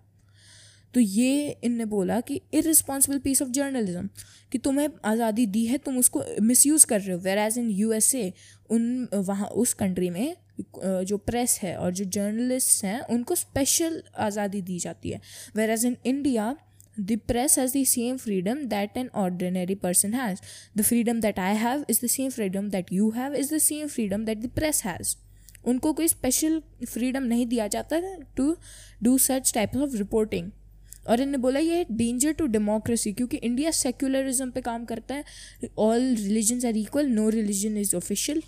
तो 0.95 1.00
ये 1.00 1.57
इनने 1.64 1.85
बोला 1.85 2.21
कि 2.21 2.40
इरिस्पॉन्सिबल 2.54 3.19
पीस 3.19 3.43
ऑफ़ 3.43 3.49
जर्नलिज्म 3.50 4.09
कि 4.52 4.59
तुम्हें 4.59 4.88
आज़ादी 5.04 5.47
दी 5.47 5.64
है, 5.66 5.78
तुम 5.78 5.99
उसको 5.99 6.23
मिसयूज़ 6.43 6.87
कर 6.87 7.00
रहे 7.00 7.12
हो। 7.12 7.21
Whereas 7.38 7.59
in 7.59 7.71
U 7.71 7.93
S 7.93 8.14
A 8.14 8.33
उन, 8.71 9.09
वहाँ, 9.14 9.47
उस 9.47 9.73
कंट्री 9.75 10.11
में 10.11 10.37
जो 10.58 11.16
प्रेस 11.18 11.58
है 11.62 11.76
और 11.76 11.92
जो 11.92 12.04
जर्नलिस्ट 12.06 12.84
हैं, 12.84 13.00
उनको 13.02 13.34
स्पेशल 13.34 14.02
आज़ादी 14.18 14.61
दी 14.62 14.78
जाती 14.78 15.11
है। 15.11 15.20
Whereas 15.70 15.84
in 15.87 15.96
India 16.06 16.56
the 17.00 17.18
press 17.28 17.58
has 17.58 17.76
the 17.78 17.84
same 17.87 18.16
freedom 18.16 18.64
that 18.68 18.96
an 18.96 19.08
ordinary 19.16 19.75
person 19.76 20.14
has 20.14 20.40
the 20.78 20.82
freedom 20.82 21.20
that 21.20 21.38
I 21.38 21.56
have 21.56 21.84
is 21.90 22.04
the 22.04 22.08
same 22.08 22.30
freedom 22.30 22.68
that 22.70 22.92
you 22.92 23.11
have 23.16 23.34
is 23.34 23.54
the 23.54 23.58
same 23.61 23.87
freedom 23.88 24.25
that 24.25 24.38
the 24.38 24.50
press 24.54 24.84
has 24.84 25.14
उनको 25.66 25.92
कोई 25.92 26.08
special 26.08 26.61
freedom 26.84 27.23
नहीं 27.23 27.46
दिया 27.46 27.66
जाता 27.68 28.00
to 28.37 28.56
do 29.02 29.16
such 29.20 29.52
type 29.54 29.76
of 29.76 29.96
reporting 29.96 30.50
और 31.08 31.20
इन्होंने 31.20 31.38
बोला 31.38 31.61
ये 31.61 31.84
danger 31.90 32.32
to 32.32 32.46
democracy 32.46 33.12
क्योंकि 33.12 33.37
इंडिया 33.38 33.70
सेक्युलरिज्म 33.70 34.50
पे 34.50 34.61
काम 34.61 34.84
करता 34.84 35.14
है। 35.14 35.68
All 35.78 36.14
religions 36.14 36.64
are 36.64 36.76
equal 36.76 37.08
no 37.08 37.28
religion 37.30 37.76
is 37.76 37.94
official 37.96 38.42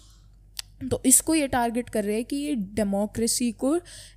तो 0.81 1.01
इसको 1.07 1.35
ये 1.35 1.47
टारगेट 1.49 1.89
कर 1.89 2.05
रहे 2.05 2.15
हैं 2.17 2.25
कि 2.25 2.37
ये 2.37 2.55
डेमोक्रेसी 2.75 3.51
को 3.55 3.75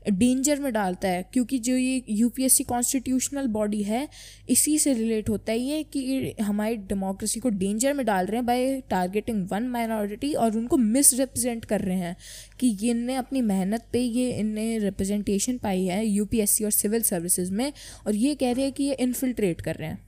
डेंजर 0.10 0.60
में 0.60 0.72
डालता 0.74 1.08
है, 1.08 1.24
क्योंकि 1.34 1.60
जो 1.60 1.74
ये 1.74 2.04
यूपीएससी 2.10 2.64
कॉन्स्टिट्यूशनल 2.64 3.48
बॉडी 3.48 3.82
है, 3.84 4.08
इसी 4.50 4.78
से 4.80 4.94
रिलेट 4.94 5.30
होता 5.30 5.52
है 5.52 5.60
ये 5.60 5.84
कि 5.86 6.36
हमारी 6.42 6.76
डेमोक्रेसी 6.90 7.40
को 7.40 7.50
डेंजर 7.52 7.94
में 7.94 8.06
डाल 8.06 8.26
रहे 8.26 8.36
हैं 8.36 8.46
बाय 8.46 8.82
टारगेटिंग 8.90 9.48
वन 9.52 9.68
माइनॉरिटी 9.68 10.34
और 10.34 10.58
उनको 10.58 10.78
मिस 10.78 11.14
रिप्रेजेंट 11.14 11.66
कर 11.66 11.82
रहे 11.82 11.98
हैं 11.98 12.16
कि 12.60 12.76
इनने 12.90 13.16
अपनी 13.16 13.42
मेहनत 13.44 13.86
पे 13.94 14.00
ये 14.00 14.30
इनने 14.32 14.78
रिप्रेजेंटेशन 14.80 15.58
पाई 15.58 15.86
है 15.86 16.06
यूपीएससी 16.06 16.64
और 16.64 16.72
सिविल 16.72 17.02
सर्विसेज़ 17.04 17.52
में, 17.52 17.72
और 18.08 18.16
ये 18.16 18.36
कह 18.36 18.52
रहे 18.52 18.64
हैं 18.64 18.74
कि 18.74 18.84
ये 18.84 18.94
इन्फिल्ट्रेट 19.00 19.62
कर 19.62 19.76
रहे 19.76 19.90
हैं। 19.90 20.08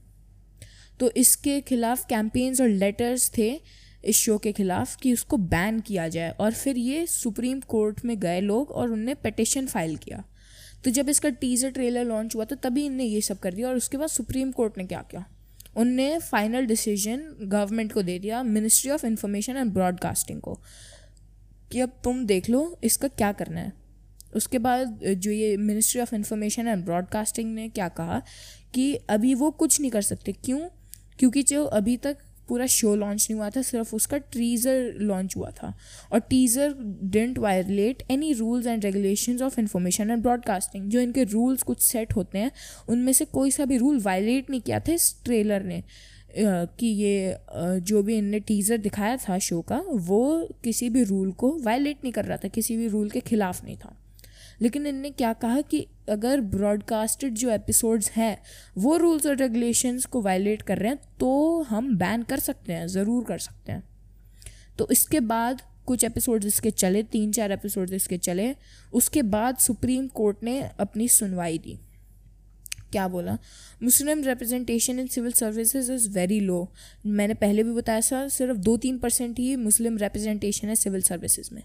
तो 1.00 1.12
इसके 1.18 1.60
खिलाफ 1.62 2.06
कैंपेन्स 2.06 2.62
और 2.62 2.68
लेटर्स 2.70 3.32
थे 3.38 3.50
इस 4.04 4.18
शो 4.18 4.38
के 4.38 4.52
खिलाफ 4.52 4.96
कि 4.96 5.14
उसको 5.14 5.38
बैन 5.38 5.80
किया 5.80 6.08
जाए। 6.08 6.30
और 6.32 6.54
फिर 6.54 6.78
ये 6.78 7.06
सुप्रीम 7.08 7.60
कोर्ट 7.60 8.06
में 8.06 8.20
गए 8.20 8.40
लोग 8.42 8.72
और 8.72 8.92
उनने 8.92 9.14
पटिशन 9.16 9.68
फ़ाइल 9.68 9.96
किया। 9.98 10.24
तो 10.84 10.92
जब 10.92 11.10
इसका 11.10 11.30
टीज़र 11.32 11.72
ट्रेलर 11.72 12.06
लॉन्च 12.06 12.36
हुआ 12.36 12.46
तो 12.46 12.56
तभी 12.56 12.86
इनने 12.86 13.04
ये 13.04 13.22
सब 13.22 13.40
कर 13.40 13.54
दिया 13.54 13.68
और 13.70 13.76
उसके 13.76 13.98
बाद 13.98 14.10
सुप्रीम 14.10 14.52
कोर्ट 14.52 14.78
ने 14.78 14.84
क्या 14.84 15.02
किया? 15.02 15.26
उनने 15.78 16.18
फाइनल 16.20 16.66
डिसीज़न 16.66 17.22
गवर्नमेंट 17.42 17.92
को 17.94 18.02
दे 18.02 18.18
दिया 18.20 18.42
ministry 18.44 18.92
of 18.92 19.06
information 19.06 19.58
and 19.58 19.72
broadcasting 19.74 20.42
को। 20.42 20.60
कि 21.72 21.80
अब 21.80 21.92
तुम 22.04 22.26
देख 22.26 22.50
लो 22.50 22.80
इसका 22.84 23.08
क्या 23.08 23.32
करना 23.32 23.60
है। 23.60 23.72
उसके 24.36 24.60
बाद 24.60 25.00
जो 25.06 25.32
ये 25.32 25.56
ministry 25.58 26.02
of 26.02 26.14
information 26.16 26.68
and 26.68 26.84
broadcasting 26.86 27.54
ने 27.56 27.68
क्या 27.70 27.88
कहा 27.90 28.22
कि 28.74 28.94
अभी 29.10 29.34
वो 29.34 29.52
कुछ 29.52 29.80
नहीं 29.82 29.92
कर 29.92 30.02
सकते। 30.02 30.32
क्यों? 30.36 30.60
क्योंकि 31.20 31.44
जो 31.44 31.64
अभी 31.66 31.96
तक 31.98 32.18
पूरा 32.52 32.66
शो 32.68 32.96
लॉन्च 32.96 33.28
नहीं 33.30 33.40
हुआ 33.40 33.50
था, 33.50 33.62
सिर्फ़ 33.64 33.96
उसका 33.96 34.18
टीज़र 34.34 34.94
लॉन्च 35.02 35.36
हुआ 35.38 35.50
था। 35.54 35.74
और 36.12 36.20
teaser 36.30 36.76
didn't 37.12 37.38
violate 37.40 38.04
any 38.12 38.32
rules 38.34 38.68
and 38.68 38.86
regulation 38.86 39.42
of 39.44 39.60
information 39.60 40.12
and 40.12 40.22
broadcasting 40.22 40.90
जो 40.90 41.00
इनके 41.00 41.24
रूल्स 41.26 41.64
कुछ 41.64 41.82
सेट 41.82 42.16
होते 42.16 42.38
हैं, 42.38 42.52
उनमें 42.90 43.14
से 43.14 43.26
कोई 43.28 43.52
सा 43.52 43.66
भी 43.66 43.78
रूल 43.78 44.00
वायलेट 44.02 44.50
नहीं 44.50 44.62
किया 44.62 44.80
था 44.80 44.94
इस 44.94 45.16
ट्रेलर 45.26 45.64
ने। 45.64 45.84
कि 46.34 46.88
ये 46.88 47.38
जो 47.82 48.02
भी 48.04 48.18
इनने 48.18 48.40
टीज़र 48.40 48.78
दिखाया 48.78 49.16
था 49.20 49.38
शो 49.40 49.62
का, 49.62 49.82
वो 49.90 50.48
किसी 50.64 50.90
भी 50.90 51.04
रूल 51.04 51.32
को 51.32 51.58
वायलेट 51.64 51.98
नहीं 52.04 52.14
कर 52.14 52.26
रहा 52.26 52.38
था, 52.38 52.48
किसी 52.48 52.78
भी 52.78 52.88
रूल 52.88 53.10
के 53.10 53.20
ख़िलाफ़ 53.20 53.64
नहीं 53.66 53.76
था। 53.78 53.96
लेकिन 54.62 54.88
इनने 54.88 55.10
क्या 55.10 55.32
कहा 55.34 55.62
कि 55.62 55.86
अगर 56.10 56.42
ब्रॉडकास्टेड 56.42 57.34
जो 57.34 57.50
एपिसोड्स 57.50 58.10
हैं, 58.12 58.38
वो 58.78 58.98
रूल्स 58.98 59.26
और 59.26 59.36
रेगुलेशंस 59.36 60.06
को 60.06 60.22
वायलेट 60.22 60.62
कर 60.62 60.78
रहे 60.78 60.90
हैं 60.90 61.00
तो 61.20 61.62
हम 61.62 61.96
बैन 61.98 62.24
कर 62.24 62.40
सकते 62.40 62.74
हैं, 62.74 62.88
ज़रूर 62.88 63.24
कर 63.24 63.40
सकते 63.40 63.72
हैं। 63.72 63.84
तो 64.78 64.88
इसके 64.92 65.20
बाद 65.20 65.62
कुछ 65.86 66.04
एपिसोड्स 66.04 66.46
इसके 66.46 66.72
चले, 66.72 67.04
तीन 67.04 67.32
चार 67.32 67.52
एपिसोड्स 67.52 67.94
इसके 67.94 68.18
चले, 68.18 68.56
उसके 68.94 69.22
बाद 69.22 69.58
सुप्रीम 69.58 70.08
कोर्ट 70.08 70.44
ने 70.44 70.60
अपनी 70.80 71.08
सुनवाई 71.08 71.58
दी। 71.58 71.80
क्या 72.92 73.08
बोला? 73.08 73.38
Muslim 73.84 74.24
representation 74.24 75.00
in 75.00 75.08
civil 75.08 75.32
services 75.32 75.92
is 75.92 76.10
very 76.10 76.40
low 76.40 76.72
मैंने 77.06 77.34
पहले 77.34 77.64
भी 77.64 77.74
बताया 77.74 78.02
था, 78.02 78.28
सिर्फ़ 78.28 78.58
दो 78.58 78.76
तीन 78.78 78.98
परसेंट 78.98 79.40
ही 79.40 79.56
मुस्लिम 79.56 79.98
रिप्रेजेंटेशन 79.98 80.68
है 80.68 80.76
सिविल 80.76 81.02
सर्विसेज़ 81.02 81.54
में। 81.56 81.64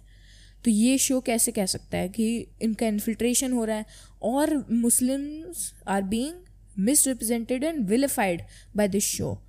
तो 0.66 0.70
ये 0.70 0.98
शो 0.98 1.20
कैसे 1.20 1.52
कह 1.52 1.66
सकता 1.66 1.98
है 1.98 2.08
कि 2.08 2.46
इनका 2.62 2.86
इन्फिल्ट्रेशन 2.86 3.52
हो 3.52 3.64
रहा 3.64 3.76
है 3.76 3.86
और 4.22 4.66
Muslims 4.72 5.74
are 5.88 6.02
being 6.02 6.32
misrepresented 6.78 7.64
and 7.64 7.88
vilified 7.88 8.42
by 8.76 8.88
this 8.88 9.04
show 9.04 9.42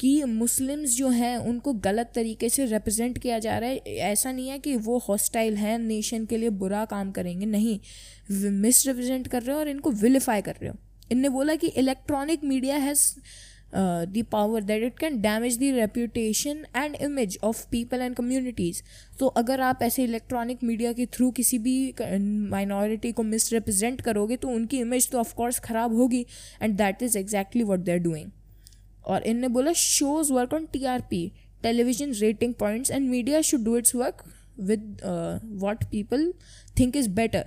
कि 0.00 0.24
मुस्लिम्स 0.24 0.96
जो 0.96 1.08
हैं, 1.08 1.36
उनको 1.38 1.72
गलत 1.72 2.12
तरीके 2.14 2.48
से 2.48 2.64
रिप्रेजेंट 2.66 3.18
किया 3.18 3.38
जा 3.38 3.58
रहा 3.58 3.70
है। 3.70 3.76
ऐसा 3.86 4.32
नहीं 4.32 4.48
है 4.48 4.58
कि 4.58 4.76
वो 4.76 4.98
हॉस्टाइल 4.98 5.56
हैं 5.56 5.78
नेशन 5.78 6.24
के 6.26 6.36
लिए 6.36 6.48
बुरा 6.48 6.84
काम 6.84 7.12
करेंगे, 7.12 7.46
नहीं। 7.46 7.80
मिस 8.50 8.86
रिप्रेजेंट 8.86 9.28
कर 9.28 9.42
रहे 9.42 9.54
हो 9.54 9.60
और 9.60 9.68
इनको 9.68 9.90
विलिफाई 9.90 10.42
कर 10.42 10.52
रहे 10.52 10.68
हो। 10.68 10.76
इनने 11.12 11.28
बोला 11.28 11.54
कि 11.54 11.66
electronic 11.66 12.44
media 12.44 12.76
has 12.76 13.14
the 13.74 14.24
power 14.32 14.62
that 14.62 14.82
it 14.82 14.98
can 14.98 15.20
damage 15.20 15.58
the 15.58 15.72
reputation 15.74 16.64
and 16.76 16.96
image 17.02 17.38
of 17.44 17.64
people 17.70 18.00
and 18.00 18.14
communities 18.16 18.82
तो 19.18 19.26
अगर 19.36 19.60
आप 19.60 19.82
ऐसे 19.82 20.04
इलेक्ट्रॉनिक 20.04 20.62
मीडिया 20.64 20.92
के 20.92 21.06
थ्रू 21.06 21.30
किसी 21.30 21.58
भी 21.58 21.76
माइनॉरिटी 22.50 23.12
को 23.12 23.22
मिस 23.24 23.52
रिप्रेजेंट 23.52 24.00
करोगे 24.00 24.36
तो 24.36 24.48
उनकी 24.50 24.78
इमेज 24.78 25.10
तो 25.10 25.18
ऑफकोर्स 25.18 25.58
ख़राब 25.60 25.94
होगी 25.94 26.24
and 26.62 26.76
that 26.76 27.02
is 27.02 27.18
exactly 27.18 27.62
what 27.64 27.80
they 27.80 27.92
are 27.92 27.98
doing 28.00 28.30
और 29.04 29.22
इनने 29.24 29.48
बोला 29.48 29.72
shows 29.78 30.32
work 30.32 30.54
on 30.54 30.66
T 30.72 30.84
R 30.86 31.00
P 31.10 31.30
television 31.62 32.12
rating 32.16 32.54
points 32.54 32.90
and 32.90 33.08
media 33.10 33.40
should 33.42 33.64
do 33.64 33.76
its 33.76 33.94
work 33.94 34.24
with 34.60 35.00
what 35.60 35.84
people 35.84 36.32
think 36.78 36.96
is 36.96 37.08
better 37.10 37.44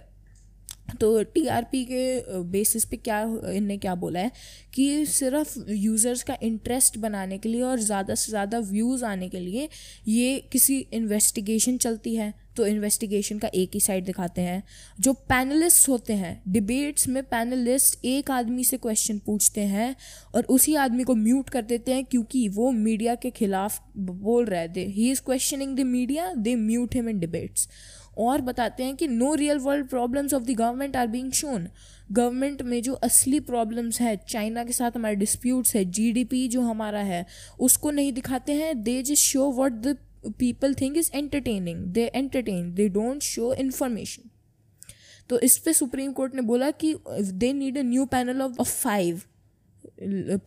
तो 0.85 1.07
TRP 1.23 1.83
के 1.85 2.41
basis 2.51 2.85
पे 2.85 2.97
क्या 2.97 3.21
इनने 3.51 3.77
क्या 3.77 3.95
बोला 3.95 4.19
है 4.19 4.31
कि 4.73 5.05
सिर्फ़ 5.05 5.57
यूज़र्स 5.69 6.23
का 6.23 6.37
इंटरेस्ट 6.43 6.97
बनाने 6.97 7.37
के 7.37 7.49
लिए 7.49 7.61
और 7.61 7.79
ज़्यादा 7.79 8.15
से 8.15 8.29
ज़्यादा 8.31 8.59
व्यूज़ 8.61 9.05
आने 9.05 9.29
के 9.29 9.39
लिए 9.39 9.67
ये 10.07 10.37
किसी 10.51 10.77
इन्वेस्टिगेशन 10.93 11.77
चलती 11.77 12.15
है। 12.15 12.33
तो 12.57 12.65
इन्वेस्टिगेशन 12.67 13.39
का 13.39 13.47
एक 13.53 13.71
ही 13.73 13.79
साइड 13.79 14.05
दिखाते 14.05 14.41
हैं। 14.41 14.63
जो 14.99 15.13
पैनलिस्ट 15.29 15.89
होते 15.89 16.13
हैं 16.13 16.41
डिबेट्स 16.47 17.07
में 17.07 17.21
पैनलिस्ट 17.23 18.05
एक 18.05 18.31
आदमी 18.31 18.63
से 18.63 18.77
क्वेश्चन 18.77 19.17
पूछते 19.25 19.61
हैं 19.63 19.95
और 20.35 20.45
उसी 20.49 20.75
आदमी 20.75 21.03
को 21.03 21.15
म्यूट 21.15 21.49
कर 21.49 21.61
देते 21.63 21.93
हैं 21.93 22.05
क्योंकि 22.05 22.47
वो 22.49 22.71
मीडिया 22.71 23.15
के 23.15 23.29
खिलाफ 23.31 23.81
बोल 23.97 24.45
रहे 24.45 24.67
थे 24.75 24.85
he 24.87 25.09
is 25.11 25.21
questioning 25.25 25.75
the 25.77 25.85
media 25.87 26.33
they 26.35 26.55
mute 26.55 26.95
him 26.95 27.09
in 27.09 27.19
debates 27.19 27.67
और 28.17 28.41
बताते 28.41 28.83
हैं 28.83 28.95
कि 28.95 29.07
no 29.07 29.33
real 29.35 29.57
world 29.59 29.87
problems 29.87 30.33
of 30.33 30.43
the 30.43 30.51
government 30.51 30.95
are 30.95 31.07
being 31.07 31.31
shown 31.31 31.67
government 32.11 32.61
में 32.61 32.81
जो 32.81 32.93
असली 33.03 33.39
प्रॉब्लम्स 33.39 34.01
है 34.01 34.15
चाइना 34.29 34.63
के 34.63 34.73
साथ 34.73 34.91
हमारे 34.95 35.15
डिस्प्यूट्स 35.15 35.75
है 35.75 35.83
जीडीपी 35.85 36.47
जो 36.47 36.61
हमारा 36.61 36.99
है, 36.99 37.25
उसको 37.59 37.91
नहीं 37.91 38.11
दिखाते 38.13 38.53
हैं। 38.53 38.83
They 38.83 39.01
just 39.03 39.23
show 39.23 39.51
what 39.51 39.71
the 39.71 39.97
people 40.39 40.73
think 40.73 40.97
is 40.97 41.11
entertaining 41.15 41.83
they 41.93 42.05
entertain 42.05 42.73
they 42.73 42.87
don't 42.89 43.21
show 43.21 43.53
information 43.53 44.29
तो 45.29 45.39
इस 45.39 45.57
पे 45.57 45.73
सुप्रीम 45.73 46.11
कोर्ट 46.11 46.35
ने 46.35 46.41
बोला 46.41 46.71
कि 46.71 46.95
they 47.09 47.51
need 47.53 47.77
a 47.77 47.81
new 47.81 48.05
panel 48.05 48.41
of 48.41 48.61
five 48.63 49.21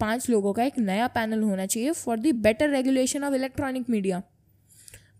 पाँच 0.00 0.28
लोगों 0.30 0.52
का 0.52 0.64
एक 0.64 0.78
नया 0.78 1.06
पैनल 1.08 1.42
होना 1.42 1.66
चाहिए 1.66 1.92
for 1.92 2.18
the 2.18 2.34
better 2.42 2.70
regulation 2.70 3.24
of 3.24 3.34
electronic 3.34 3.90
media 3.90 4.22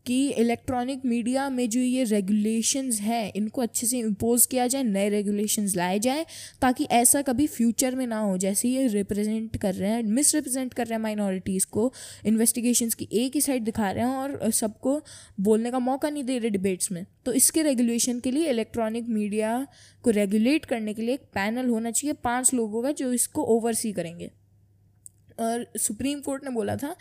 कि 0.06 0.28
इलेक्ट्रॉनिक 0.30 1.04
मीडिया 1.04 1.48
में 1.50 1.68
जो 1.68 1.80
ये 1.80 2.04
रेगुलेशंस 2.04 3.00
हैं, 3.00 3.32
इनको 3.36 3.62
अच्छे 3.62 3.86
से 3.86 3.98
इम्पोज 3.98 4.46
किया 4.46 4.66
जाए, 4.66 4.82
नए 4.82 5.08
रेगुलेशंस 5.08 5.76
लाए 5.76 5.98
जाए, 5.98 6.26
ताकि 6.62 6.84
ऐसा 6.84 7.22
कभी 7.22 7.46
फ्यूचर 7.46 7.94
में 7.94 8.06
ना 8.06 8.18
हो। 8.18 8.36
जैसे 8.38 8.68
ये 8.68 8.86
रिप्रेजेंट 8.86 9.56
कर 9.56 9.74
रहे 9.74 9.90
हैं 9.90 10.02
मिस 10.02 10.34
रिप्रेजेंट 10.34 10.74
कर 10.74 10.86
रहे 10.86 10.96
हैं 10.96 11.02
माइनॉरिटीज़ 11.02 11.66
को 11.66 11.92
इन्वेस्टिगेशंस 12.26 12.94
की 12.94 13.08
एक 13.12 13.34
ही 13.34 13.40
साइड 13.40 13.64
दिखा 13.64 13.90
रहे 13.90 14.04
हैं 14.04 14.16
और 14.16 14.50
सबको 14.50 15.00
बोलने 15.40 15.70
का 15.70 15.78
मौका 15.78 16.10
नहीं 16.10 16.24
दे 16.24 16.38
रहे 16.38 16.50
डिबेट्स 16.50 16.92
में। 16.92 17.04
तो 17.24 17.32
इसके 17.32 17.62
रेगुलेशन 17.62 18.20
के 18.20 18.30
लिए 18.30 18.50
इलेक्ट्रॉनिक 18.50 19.08
मीडिया 19.08 19.66
को 20.02 20.10
रेगुलेट 20.10 20.64
करने 20.64 20.94
के 20.94 21.02
लिए 21.02 21.14
एक 21.14 21.22
पैनल 21.34 21.68
होना 21.68 21.90
चाहिए 21.90 22.16
पाँच 22.24 22.54
लोगों 22.54 22.82
का 22.82 22.92
जो 22.92 23.12
इसको 23.12 23.42
ओवरसी 23.56 23.92
करेंगे। 23.92 24.30
सुप्रीम 25.40 26.20
कोर्ट 26.20 26.44
ने 26.44 26.50
बोला 26.50 26.76
था 26.76 26.94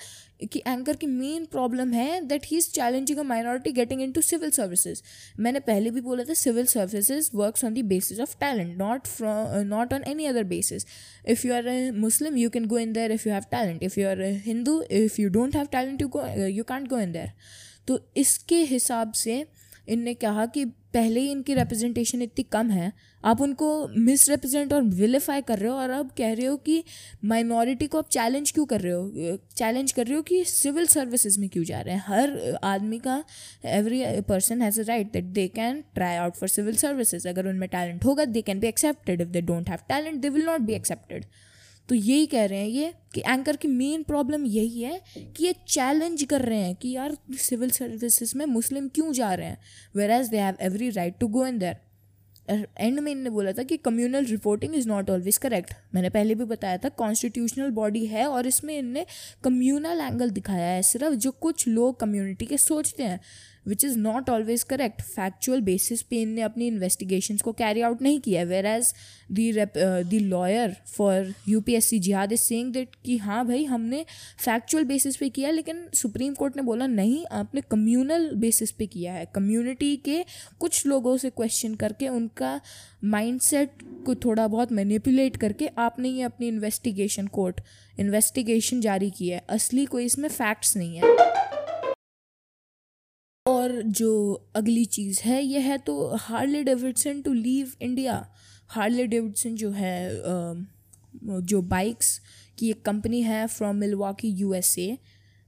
कि 0.43 0.61
एंकर 0.67 0.95
की 0.95 1.07
मेन 1.07 1.45
प्रॉब्लम 1.45 1.93
है 1.93 2.19
that 2.27 2.45
he 2.45 2.57
is 2.57 2.69
challenging 2.71 3.19
a 3.19 3.23
minority 3.23 3.71
getting 3.71 4.01
into 4.11 4.21
civil 4.21 4.49
services 4.49 5.01
मैंने 5.39 5.59
पहले 5.61 5.91
भी 5.91 6.01
बोला 6.01 6.23
था 6.23 6.33
civil 6.33 6.65
services 6.65 7.29
works 7.35 7.65
on 7.65 7.73
the 7.73 7.85
basis 7.85 8.19
of 8.19 8.35
talent 8.39 8.77
not 8.77 9.07
from 9.07 9.67
not 9.67 9.93
on 9.93 10.03
any 10.07 10.25
other 10.25 10.43
basis 10.45 10.85
if 11.27 11.47
you 11.47 11.53
are 11.53 11.91
Muslim 11.97 12.37
you 12.37 12.49
can 12.49 12.65
go 12.65 12.77
in 12.77 12.93
there 12.93 13.11
if 13.11 13.27
you 13.27 13.33
have 13.33 13.43
talent 13.51 13.83
if 13.83 13.99
you 13.99 14.07
are 14.07 14.23
Hindu 14.45 14.81
if 14.93 15.21
you 15.21 15.29
don't 15.29 15.55
have 15.55 15.67
talent 15.71 16.01
you 16.01 16.47
you 16.47 16.63
can't 16.63 16.87
go 16.87 16.99
in 16.99 17.11
there 17.11 17.31
तो 17.87 17.99
इसके 18.17 18.63
हिसाब 18.65 19.11
से 19.15 19.45
इनने 19.87 20.13
कहा 20.15 20.45
कि 20.45 20.65
पहले 20.93 21.19
ही 21.19 21.31
इनकी 21.31 21.53
representation 21.53 22.21
इतनी 22.21 22.43
कम 22.51 22.69
है 22.69 22.91
आप 23.27 23.41
उनको 23.41 23.67
मिस 23.97 24.29
रिप्रेजेंट 24.29 24.73
और 24.73 24.81
विलीफाई 24.81 25.41
कर 25.41 25.59
रहे 25.59 25.69
हो 25.69 25.75
और 25.75 25.89
अब 25.89 26.11
कह 26.17 26.33
रहे 26.33 26.45
हो 26.45 26.55
कि 26.57 26.83
माइनॉरिटी 27.25 27.87
को 27.87 27.97
आप 27.97 28.09
चैलेंज 28.09 28.51
क्यों 28.51 28.65
कर 28.65 28.81
रहे 28.81 28.93
हो? 28.93 29.37
चैलेंज 29.57 29.91
कर 29.91 30.05
रहे 30.07 30.15
हो 30.15 30.21
कि 30.21 30.43
सिविल 30.45 30.85
सर्विसेज़ 30.87 31.39
में 31.39 31.49
क्यों 31.49 31.63
जा 31.63 31.81
रहे 31.81 31.95
हैं? 31.95 32.03
हर 32.07 32.57
आदमी 32.63 32.99
का 32.99 33.23
every 33.65 34.03
person 34.21 34.61
has 34.61 34.79
a 34.81 34.83
right 34.83 35.11
that 35.13 35.23
they 35.23 35.47
can 35.47 35.83
try 35.95 36.15
out 36.15 36.35
for 36.35 36.49
civil 36.49 36.75
services 36.75 37.27
अगर 37.27 37.47
उनमें 37.47 37.67
टैलेंट 37.69 38.05
होगा 38.05 38.25
they 38.25 38.41
can 38.41 38.59
be 38.59 38.67
accepted 38.67 39.21
if 39.21 39.29
they 39.29 39.41
don't 39.41 39.69
have 39.69 39.79
talent 39.89 40.21
they 40.21 40.29
will 40.29 40.45
not 40.45 40.61
be 40.61 40.73
accepted 40.73 41.25
तो 41.89 41.95
यही 41.95 42.25
कह 42.25 42.45
रहे 42.45 42.59
हैं 42.59 42.67
ये 42.67 42.93
कि 43.13 43.21
एंकर 43.27 43.55
की 43.55 43.67
मेन 43.67 44.03
प्रॉब्लम 44.03 44.45
यही 44.45 44.81
है 44.81 45.01
कि 45.17 45.45
ये 45.45 45.53
चैलेंज 45.67 46.23
कर 46.23 46.41
रहे 46.41 46.59
हैं 46.59 46.75
कि 46.75 46.89
यार 46.89 47.17
सिविल 47.39 47.69
सर्विसेज़ 47.69 48.37
में 48.37 48.45
मुस्लिम 48.45 48.87
क्यों 48.87 49.11
जा 49.13 49.33
रहे 49.33 49.47
हैं? 49.47 49.57
Whereas 50.11 50.27
they 50.27 50.37
have 50.37 50.55
every 50.61 50.89
right 50.89 51.19
to 51.19 51.27
go 51.27 51.45
in 51.45 51.57
there 51.57 51.77
and 52.49 52.99
में 52.99 53.11
इनने 53.11 53.29
बोला 53.29 53.51
था 53.51 53.63
कि 53.63 53.77
communal 53.77 54.25
reporting 54.25 54.75
is 54.75 54.87
not 54.87 55.09
always 55.09 55.37
correct 55.37 55.73
मैंने 55.95 56.09
पहले 56.09 56.35
भी 56.35 56.45
बताया 56.45 56.77
था 56.77 56.89
कॉन्स्टिट्यूशनल 56.97 57.69
बॉडी 57.71 58.05
है 58.05 58.27
और 58.27 58.47
इसमें 58.47 58.77
इनने 58.77 59.05
कम्यूनल 59.43 60.01
एंगल 60.01 60.29
दिखाया 60.29 60.67
है, 60.67 60.81
सिर्फ़ 60.81 61.13
जो 61.15 61.31
कुछ 61.31 61.67
लोग 61.67 61.99
कम्युनिटी 61.99 62.45
के 62.45 62.57
सोचते 62.57 63.03
हैं। 63.03 63.19
Which 63.67 63.85
is 63.85 63.97
not 63.99 64.29
always 64.29 64.63
correct 64.63 65.01
factual 65.01 65.61
basis 65.61 66.01
पे 66.01 66.21
इनने 66.21 66.41
अपनी 66.41 66.67
इन्वेस्टिगेशन 66.67 67.37
को 67.37 67.51
कैरी 67.53 67.81
आउट 67.81 68.01
नहीं 68.01 68.19
किया 68.19 68.43
whereas 68.65 68.93
the 69.31 70.19
lawyer 70.19 70.75
for 70.87 71.33
U 71.49 71.61
P 71.61 71.73
S 71.73 71.85
C 71.85 71.99
जिहाद 71.99 72.31
इज़ 72.31 72.41
सेंग 72.41 72.71
दैट 72.73 72.95
कि 73.05 73.17
हाँ 73.17 73.45
भाई, 73.47 73.63
हमने 73.63 74.05
फैक्चुअल 74.39 74.83
बेसिस 74.83 75.17
पे 75.17 75.29
किया, 75.29 75.51
लेकिन 75.51 75.85
सुप्रीम 75.93 76.33
कोर्ट 76.33 76.55
ने 76.57 76.63
बोला, 76.63 76.87
नहीं, 76.87 77.25
आपने 77.31 77.61
कम्यूनल 77.71 78.29
बेसिस 78.35 78.71
पे 78.71 78.85
किया 78.85 79.13
है. 79.13 79.25
कम्युनिटी 79.35 79.95
के 79.95 80.23
कुछ 80.59 80.85
लोगों 80.87 81.15
से 81.17 81.29
क्वेश्चन 81.29 81.75
करके, 81.75 82.07
उनका 82.07 82.59
माइंडसेट 83.03 83.83
को 84.05 84.15
थोड़ा 84.15 84.47
बहुत 84.47 84.71
मैनिपुलेट 84.71 85.37
करके, 85.37 85.69
आपने 85.77 86.09
ये 86.09 86.21
अपनी 86.21 86.47
इन्वेस्टिगेशन 86.47 87.27
कोर्ट 87.27 87.61
इन्वेस्टिगेशन 87.99 88.81
जारी 88.81 89.09
की 89.09 89.29
है। 89.29 89.43
असली 89.49 89.85
कोई 89.85 90.05
इसमें 90.05 90.29
फैक्ट्स 90.29 90.75
नहीं 90.77 90.97
है। 90.97 91.56
और 93.47 93.81
जो 93.81 94.11
अगली 94.55 94.83
चीज़ 94.85 95.21
है, 95.21 95.41
ये 95.43 95.59
है 95.59 95.77
तो 95.77 96.15
Harley 96.15 96.63
Davidson 96.63 97.21
to 97.21 97.33
leave 97.33 97.71
India 97.81 98.25
Harley 98.67 99.05
Davidson 99.07 99.55
जो 99.55 99.71
है 99.71 100.11
जो 101.23 101.61
बाइक्स 101.61 102.19
की 102.57 102.69
एक 102.69 102.81
कंपनी 102.85 103.21
है 103.21 103.45
from 103.47 103.75
Milwaukee 103.75 104.29
USA 104.29 104.97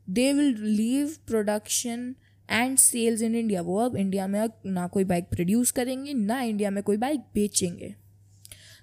they 0.07 0.31
will 0.33 0.55
leave 0.57 1.15
production 1.27 2.13
and 2.49 2.77
sales 2.77 3.21
in 3.21 3.35
India 3.35 3.61
वो 3.61 3.77
अब 3.79 3.95
इंडिया 3.97 4.27
में 4.27 4.47
ना 4.65 4.87
कोई 4.87 5.03
बाइक 5.03 5.25
प्रोड्यूस 5.25 5.71
करेंगे, 5.71 6.13
ना 6.13 6.41
इंडिया 6.41 6.69
में 6.69 6.83
कोई 6.83 6.97
बाइक 6.97 7.19
बेचेंगे. 7.35 7.93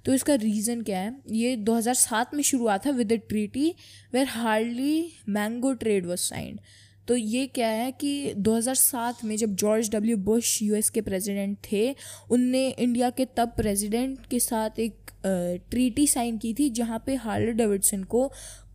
तो 0.05 0.14
इसका 0.14 0.35
रीज़न 0.35 0.83
क्या 0.83 0.98
है? 0.98 1.16
ये 1.31 1.57
2007 1.57 2.35
में 2.35 2.42
शुरू 2.42 2.62
हुआ 2.62 2.76
था 2.79 2.90
with 2.90 3.12
treaty 3.29 3.74
where 4.12 4.26
hardly 4.26 5.12
mango 5.29 5.72
trade 5.74 6.07
was 6.07 6.20
signed 6.20 6.61
तो 7.09 7.16
ये 7.16 7.47
क्या 7.47 7.69
है 7.69 7.90
कि 7.92 8.33
2007 8.38 9.25
में 9.25 9.37
जब 9.37 9.55
जॉर्ज 9.55 9.90
डब्ल्यू 9.90 10.16
बुश 10.16 10.62
यूएस 10.62 10.90
के 10.90 11.01
प्रेसिडेंट 11.01 11.57
थे, 11.73 11.95
उनने 12.31 12.69
इंडिया 12.69 13.11
के 13.11 13.25
तब 13.37 13.53
प्रेसिडेंट 13.57 14.27
के 14.27 14.40
साथ 14.40 14.79
एक 14.79 15.11
ट्रीटी 15.71 16.07
साइन 16.07 16.38
की 16.38 16.55
थी 16.55 16.69
जहाँ 16.71 17.03
पे 17.07 17.14
हार्ले 17.14 17.53
डेविडसन 17.53 18.03
को 18.05 18.31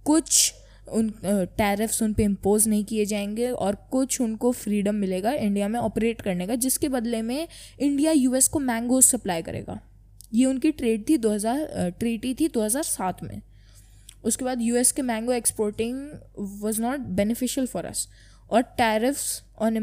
कुछ 0.06 0.54
उन 0.92 1.12
टैरिफ्स 1.24 2.02
उन 2.04 2.14
पे 2.14 2.24
इम्पोज 2.24 2.68
नहीं 2.68 2.86
किए 2.86 3.06
जाएँगे 3.06 3.50
और 3.50 3.76
कुछ 3.92 4.20
उनको 4.22 4.52
फ्रीडम 4.52 4.96
मिलेगा 4.96 5.32
इंडिया 5.32 5.68
में 5.68 5.80
ऑपरेट 5.80 6.22
करने 6.22 6.48
का, 6.48 6.56
जिसके 6.56 6.90
बदले 6.90 7.22
में 7.22 7.48
इंडिया 7.80 8.12
यूएस 8.12 8.48
को 8.48 8.60
मैंगोज 8.60 9.04
सप्लाई 9.04 9.42
करेगा। 9.42 9.80
ये 10.34 10.46
उनकी 10.46 10.72
ट्रेड 10.72 11.08
थी 11.10 11.18
2000 11.18 11.90
ट्रीटी 12.00 12.34
थी 12.34 12.48
2007 12.48 13.24
में। 13.24 13.42
उसके 14.24 14.46
बाद 14.46 14.62
यूएस 14.62 14.92
के 14.92 15.02
mango 15.02 15.34
exporting 15.34 16.10
was 16.64 16.82
not 16.82 17.00
beneficial 17.00 17.68
for 17.68 17.86
us 17.86 18.08
और 18.52 18.62
tariffs 18.62 19.44
on 19.60 19.78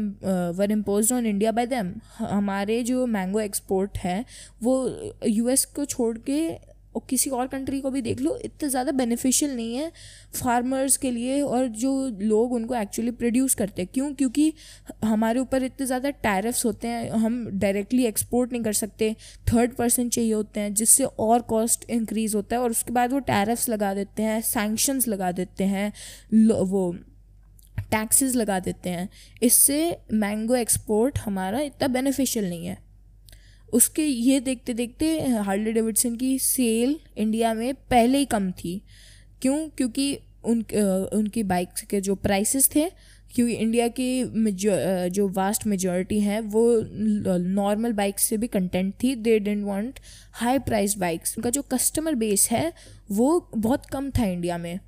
were 0.55 0.71
imposed 0.71 1.13
on 1.13 1.25
India 1.25 1.51
by 1.51 1.65
them 1.65 1.93
हमारे 2.17 2.83
जो 2.83 3.05
मैंगो 3.05 3.39
एक्सपोर्ट 3.39 3.97
है, 3.97 4.25
वो 4.63 5.01
यूएस 5.27 5.65
को 5.65 5.85
छोड़ 5.85 6.17
के 6.29 6.49
और 6.95 7.01
किसी 7.09 7.29
और 7.29 7.47
कंट्री 7.47 7.79
को 7.81 7.89
भी 7.91 8.01
देख 8.01 8.21
लो, 8.21 8.35
इतना 8.37 8.69
ज़्यादा 8.69 8.91
बेनिफिशियल 8.93 9.55
नहीं 9.55 9.75
है 9.75 9.91
फार्मर्स 10.33 10.97
के 10.97 11.11
लिए 11.11 11.41
और 11.41 11.67
जो 11.67 11.91
लोग 12.21 12.53
उनको 12.53 12.75
एक्चुअली 12.75 13.11
प्रोड्यूस 13.13 13.55
करते 13.55 13.81
हैं। 13.81 13.89
क्यों? 13.93 14.13
क्योंकि 14.13 14.53
हमारे 15.05 15.39
ऊपर 15.39 15.63
इतने 15.63 15.85
ज़्यादा 15.85 16.09
टैरिफ्स 16.09 16.65
होते 16.65 16.87
हैं, 16.87 17.09
हम 17.11 17.45
डायरेक्टली 17.51 18.05
एक्सपोर्ट 18.05 18.51
नहीं 18.51 18.63
कर 18.63 18.73
सकते। 18.73 19.15
थर्ड 19.53 19.75
पर्सन 19.75 20.09
चाहिए 20.09 20.33
होते 20.33 20.59
हैं, 20.59 20.73
जिससे 20.73 21.03
और 21.03 21.41
कॉस्ट 21.49 21.89
इंक्रीज़ 21.89 22.35
होता 22.35 22.55
है 22.55 22.61
और 22.61 22.71
उसके 22.71 22.93
बाद 22.93 23.13
वो 23.13 23.19
टैरिफ्स 23.27 23.69
लगा 23.69 23.93
देते 23.93 24.23
हैं 24.23 24.41
सैंक्शंस 24.43 25.07
लगा 25.07 25.31
देते 25.33 25.63
हैं 25.65 25.91
वो 26.65 26.91
टैक्सेस 27.81 28.35
लगा 28.35 28.59
देते 28.59 28.89
हैं। 28.89 29.07
इससे 29.43 29.97
मैंगो 30.13 30.55
एक्सपोर्ट 30.55 31.17
हमारा 31.19 31.59
इतना 31.61 31.87
बेनिफिशियल 31.89 32.49
नहीं 32.49 32.65
है। 32.65 32.77
उसके 33.73 34.03
ये 34.03 34.39
देखते 34.39 34.73
देखते 34.73 35.17
हार्ले 35.21 35.71
डेविडसन 35.71 36.15
की 36.15 36.37
सेल 36.39 36.99
इंडिया 37.17 37.53
में 37.53 37.73
पहले 37.73 38.17
ही 38.17 38.25
कम 38.27 38.51
थी। 38.53 38.81
क्यों? 39.41 39.57
क्योंकि 39.69 40.17
उन 40.43 40.63
उनकी 41.13 41.43
बाइक्स 41.45 41.81
के 41.81 42.01
जो 42.01 42.15
प्राइसेस 42.17 42.69
थे, 42.75 42.89
क्योंकि 43.31 43.53
इंडिया 43.53 43.87
की 43.89 45.09
जो 45.09 45.27
वास्ट 45.29 45.65
मेजॉरिटी 45.67 46.19
है, 46.19 46.39
वो 46.41 46.63
नॉर्मल 47.39 47.93
बाइक्स 47.93 48.23
से 48.23 48.37
भी 48.37 48.47
कंटेंट 48.49 48.93
थी। 49.03 49.15
They 49.17 49.37
don't 49.39 49.65
want 49.65 49.99
high 50.33 50.59
price 50.61 50.97
bikes 50.97 51.37
उनका 51.37 51.49
जो 51.49 51.61
कस्टमर 51.71 52.15
बेस 52.15 52.47
है, 52.51 52.71
वो 53.11 53.49
बहुत 53.57 53.85
कम 53.85 54.09
था 54.11 54.25
इंडिया 54.25 54.57
में। 54.57 54.79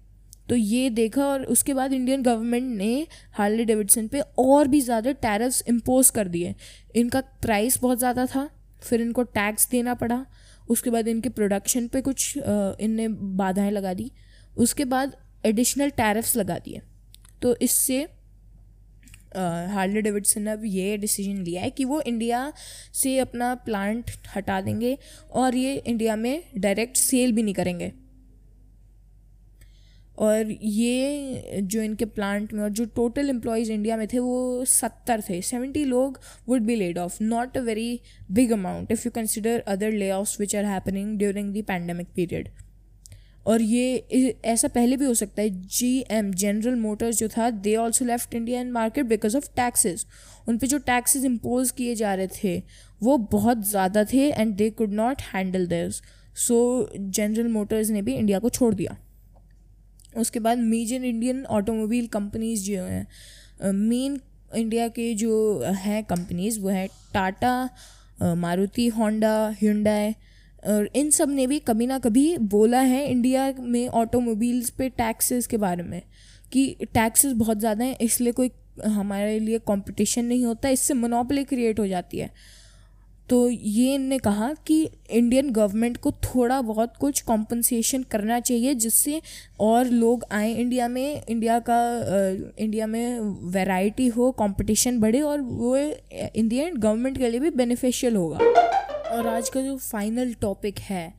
तो 0.49 0.55
ये 0.55 0.89
देखा 0.89 1.25
और 1.25 1.43
उसके 1.45 1.73
बाद 1.73 1.93
इंडियन 1.93 2.23
गवर्नमेंट 2.23 2.77
ने 2.77 3.07
हार्ले 3.33 3.65
डेविडसन 3.65 4.07
पे 4.07 4.21
और 4.39 4.67
भी 4.67 4.81
ज़्यादा 4.81 5.11
टैरिफ्स 5.21 5.63
इम्पोज 5.69 6.09
कर 6.09 6.27
दिए। 6.27 6.53
इनका 6.95 7.21
प्राइस 7.41 7.79
बहुत 7.81 7.99
ज़्यादा 7.99 8.25
था। 8.25 8.49
फिर 8.81 9.01
इनको 9.01 9.23
टैक्स 9.23 9.69
देना 9.69 9.93
पड़ा। 9.95 10.25
उसके 10.67 10.89
बाद 10.89 11.07
इनके 11.07 11.29
प्रोडक्शन 11.31 11.87
पे 11.87 12.01
कुछ 12.01 12.37
इनने 12.37 13.07
बाधाएँ 13.07 13.71
लगा 13.71 13.93
दी। 13.93 14.11
उसके 14.57 14.85
बाद 14.85 15.15
एडिशनल 15.45 15.89
टैरिफ्स 15.91 16.35
लगा 16.37 16.57
दिए। 16.59 16.81
तो 17.41 17.55
इससे 17.57 18.01
हार्ले 19.35 20.01
डेविडसन 20.01 20.41
ने 20.41 20.51
अब 20.51 20.61
ये 20.65 20.97
डिसीज़न 20.97 21.43
लिया 21.43 21.61
है 21.61 21.69
कि 21.69 21.85
वो 21.85 21.99
इंडिया 22.01 22.51
से 22.93 23.17
अपना 23.19 23.53
प्लांट 23.65 24.11
हटा 24.35 24.59
देंगे 24.61 24.97
और 25.31 25.55
ये 25.55 25.75
इंडिया 25.77 26.15
में 26.15 26.43
डायरेक्ट 26.57 26.97
सेल 26.97 27.31
भी 27.31 27.43
नहीं 27.43 27.53
करेंगे। 27.53 27.91
और 30.17 30.51
ये 30.51 31.61
जो 31.63 31.81
इनके 31.81 32.05
प्लांट 32.07 32.53
में 32.53 32.61
और 32.63 32.69
जो 32.69 32.85
टोटल 32.95 33.29
एम्प्लॉयज़ 33.29 33.71
इंडिया 33.71 33.97
में 33.97 34.07
थे, 34.07 34.19
वो 34.19 34.65
सत्तर 34.65 35.21
थे। 35.29 35.41
सेवेंटी 35.41 35.85
लोग 35.85 36.19
would 36.47 36.61
be 36.61 36.75
laid 36.75 36.97
off 36.97 37.17
not 37.23 37.57
a 37.57 37.61
very 37.61 37.99
big 38.31 38.51
amount 38.51 38.91
if 38.91 39.01
you 39.05 39.11
consider 39.11 39.63
other 39.67 39.91
lay 39.93 40.11
off 40.11 40.35
which 40.39 40.55
are 40.55 40.65
happening 40.65 41.17
during 41.19 41.53
the 41.53 41.63
pandemic 41.67 42.07
period 42.15 42.49
और 43.45 43.61
ये 43.61 44.39
ऐसा 44.45 44.67
पहले 44.67 44.97
भी 44.97 45.05
हो 45.05 45.13
सकता 45.13 45.41
है 45.41 45.49
जी 45.49 46.05
एम 46.11 46.31
जनरल 46.33 46.75
मोटर्स 46.75 47.17
जो 47.17 47.27
था 47.27 47.49
they 47.49 47.75
also 47.75 48.05
left 48.05 48.35
Indian 48.35 48.71
market 48.71 49.05
because 49.05 49.37
of 49.37 49.47
taxes 49.55 50.05
उन 50.47 50.57
पर 50.57 50.67
जो 50.67 50.77
टैक्सेस 50.79 51.23
इम्पोज 51.25 51.71
किए 51.71 51.95
जा 51.95 52.13
रहे 52.13 52.27
थे, 52.35 52.57
वो 53.01 53.17
बहुत 53.31 53.65
ज़्यादा 53.67 54.03
थे 54.03 54.29
and 54.29 54.55
they 54.55 54.69
could 54.71 54.93
not 54.93 55.21
handle 55.33 55.65
this 55.67 56.01
so 56.37 56.89
General 56.97 57.47
Motors 57.47 57.89
ने 57.89 58.01
भी 58.01 58.13
इंडिया 58.15 58.39
को 58.39 58.49
छोड़ 58.49 58.73
दिया। 58.73 58.97
उसके 60.13 60.39
बाद 60.39 60.57
मेजर 60.57 61.03
इंडियन 61.05 61.45
ऑटोमोबाइल 61.51 62.07
कंपनीज़ 62.09 62.65
जो 62.65 62.83
हैं 62.83 63.71
मेन 63.73 64.19
इंडिया 64.55 64.87
के 64.89 65.13
जो 65.15 65.63
हैं 65.75 66.03
कंपनीज़ 66.05 66.59
वो 66.59 66.69
हैं 66.69 66.87
टाटा 67.13 67.53
मारुति 68.37 68.87
होंडा 68.89 69.33
hyundai, 69.53 70.13
और 70.63 70.89
इन 70.95 71.09
सबने 71.09 71.45
भी 71.47 71.59
कभी 71.59 71.85
ना 71.87 71.97
कभी 71.99 72.37
बोला 72.49 72.79
है 72.81 73.05
इंडिया 73.05 73.53
में 73.59 73.87
ऑटोमोबाइल्स 73.89 74.69
पे 74.69 74.89
टैक्सेस 74.91 75.47
के 75.47 75.57
बारे 75.57 75.83
में, 75.83 76.01
कि 76.51 76.75
टैक्सेस 76.83 77.33
बहुत 77.33 77.59
ज़्यादा 77.59 77.85
हैं, 77.85 77.97
इसलिए 77.97 78.31
कोई 78.31 78.51
हमारे 78.85 79.39
लिए 79.39 79.59
कंपटीशन 79.67 80.25
नहीं 80.25 80.45
होता, 80.45 80.69
इससे 80.69 80.93
मोनोपली 80.93 81.43
क्रिएट 81.43 81.79
हो 81.79 81.87
जाती 81.87 82.17
है। 82.17 82.29
तो 83.31 83.49
ये 83.49 83.93
इनने 83.95 84.17
कहा 84.17 84.51
कि 84.67 84.77
इंडियन 85.09 85.49
गवर्नमेंट 85.49 85.97
को 85.97 86.11
थोड़ा 86.11 86.61
बहुत 86.61 86.95
कुछ 86.97 87.21
कॉम्पनसेशन 87.21 88.01
करना 88.03 88.39
चाहिए 88.39 88.73
जिससे 88.75 89.21
और 89.59 89.87
लोग 89.87 90.25
आए 90.31 90.53
इंडिया 90.53 90.87
में 90.87 91.21
इंडिया 91.29 91.59
का 91.69 91.77
इंडिया 92.63 92.87
में 92.87 93.19
वैरायटी 93.51 94.07
हो 94.07 94.29
कंपटीशन 94.31 94.99
बढ़े 94.99 95.21
और 95.21 95.41
वो 95.41 95.77
इंडियन 95.77 96.77
गवर्नमेंट 96.77 97.17
के 97.17 97.29
लिए 97.29 97.39
भी 97.39 97.49
बेनिफिशियल 97.49 98.15
होगा। 98.15 98.37
और 99.11 99.27
आज 99.27 99.49
का 99.49 99.61
जो 99.61 99.77
फाइनल 99.77 100.33
टॉपिक 100.33 100.79
है 100.79 101.13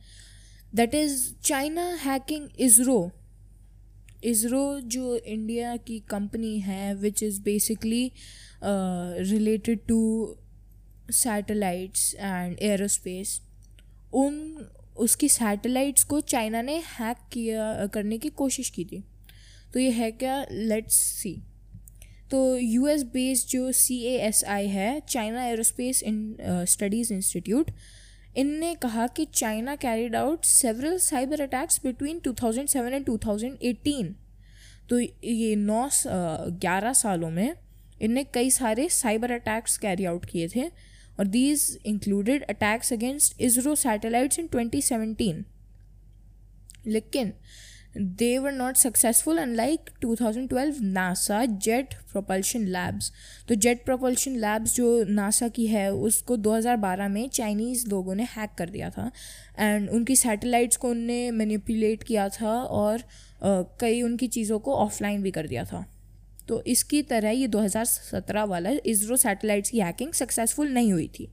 that 0.75 0.95
is 0.95 1.17
China 1.43 1.87
hacking 2.05 2.47
ISRO 2.59 3.11
ISRO 4.23 4.79
जो 4.79 5.15
इंडिया 5.15 5.75
की 5.77 5.99
कंपनी 6.09 6.57
है 6.59 6.93
which 6.95 7.23
is 7.23 7.41
basically 7.41 8.11
related 8.63 9.79
to 9.87 9.99
satellites 11.13 12.13
and 12.15 12.57
aerospace 12.61 13.39
उन, 14.13 14.67
उसकी 14.97 15.29
सैटेलाइट्स 15.29 16.03
को 16.03 16.19
चाइना 16.21 16.61
ने 16.61 16.77
हैक 16.89 17.17
किया 17.33 17.87
करने 17.93 18.17
की 18.17 18.29
कोशिश 18.31 18.69
की 18.69 18.85
थी। 18.85 19.03
तो 19.73 19.79
ये 19.79 19.89
है 19.91 20.11
क्या? 20.11 20.45
लेट्स 20.51 20.95
सी 20.95 21.35
तो 22.31 22.57
यू 22.57 22.87
एस 22.87 23.03
बेस्ड 23.03 23.49
जो 23.49 23.71
सी 23.71 23.97
ए 24.05 24.17
एस 24.27 24.43
आई 24.43 24.67
है 24.67 24.99
China 25.09 25.45
aerospace 25.45 26.01
in 26.03 26.35
studies 26.41 27.13
institute 27.13 27.71
इनने 28.37 28.73
कहा 28.75 29.05
कि 29.07 29.25
China 29.33 29.75
carried 29.75 30.15
out 30.15 30.45
several 30.45 30.97
cyber 30.99 31.41
attacks 31.41 31.79
between 31.83 32.19
2007 32.19 32.93
and 32.93 33.05
2018 33.05 34.13
तो 34.89 34.99
ये 34.99 35.55
नौ 35.55 35.89
ग्यारह 36.05 36.93
सालों 36.93 37.29
में 37.29 37.53
इनने 38.01 38.23
कई 38.23 38.49
सारे 38.51 38.87
साइबर 38.89 39.31
अटैक्स 39.31 39.77
कैरी 39.77 40.05
आउट 40.05 40.25
किए 40.25 40.47
थे। 40.47 40.69
और 41.19 41.27
these 41.27 41.77
included 41.85 42.43
attacks 42.43 42.93
against 42.93 43.41
ISRO 43.41 43.75
satellites 43.75 44.39
in 44.39 44.47
2017 44.47 45.43
लेकिन 46.87 47.33
they 47.97 48.37
were 48.39 48.51
not 48.51 48.75
successful 48.75 49.37
unlike 49.37 49.89
2012 50.05 50.79
NASA 50.81 51.43
jet 51.45 51.93
propulsion 52.11 52.65
labs 52.67 53.11
तो 53.47 53.55
जेट 53.55 53.83
प्रोपल्शन 53.85 54.35
लैब्स 54.35 54.73
जो 54.75 55.03
नासा 55.03 55.47
की 55.47 55.67
है, 55.67 55.93
उसको 55.93 56.37
2012 56.37 57.09
में 57.09 57.29
चाइनीज़ 57.29 57.87
लोगों 57.89 58.15
ने 58.15 58.23
हैक 58.23 58.49
कर 58.57 58.69
दिया 58.69 58.89
था 58.89 59.11
एंड 59.59 59.89
उनकी 59.89 60.15
सैटेलाइट्स 60.15 60.77
को 60.77 60.89
उनने 60.89 61.31
मैनिपुलेट 61.31 62.03
किया 62.03 62.29
था 62.29 62.53
और 62.61 63.03
कई 63.79 64.01
उनकी 64.01 64.27
चीज़ों 64.27 64.59
को 64.59 64.75
ऑफलाइन 64.75 65.23
भी 65.23 65.31
कर 65.31 65.47
दिया 65.47 65.63
था। 65.65 65.85
तो 66.47 66.61
इसकी 66.67 67.01
तरह 67.01 67.29
ये 67.29 67.47
2017 67.47 68.45
वाला 68.47 68.69
इसरो 68.85 69.17
सैटेलाइट्स 69.17 69.69
की 69.69 69.79
हैकिंग 69.79 70.13
सक्सेसफुल 70.13 70.69
नहीं 70.69 70.91
हुई 70.93 71.07
थी। 71.19 71.29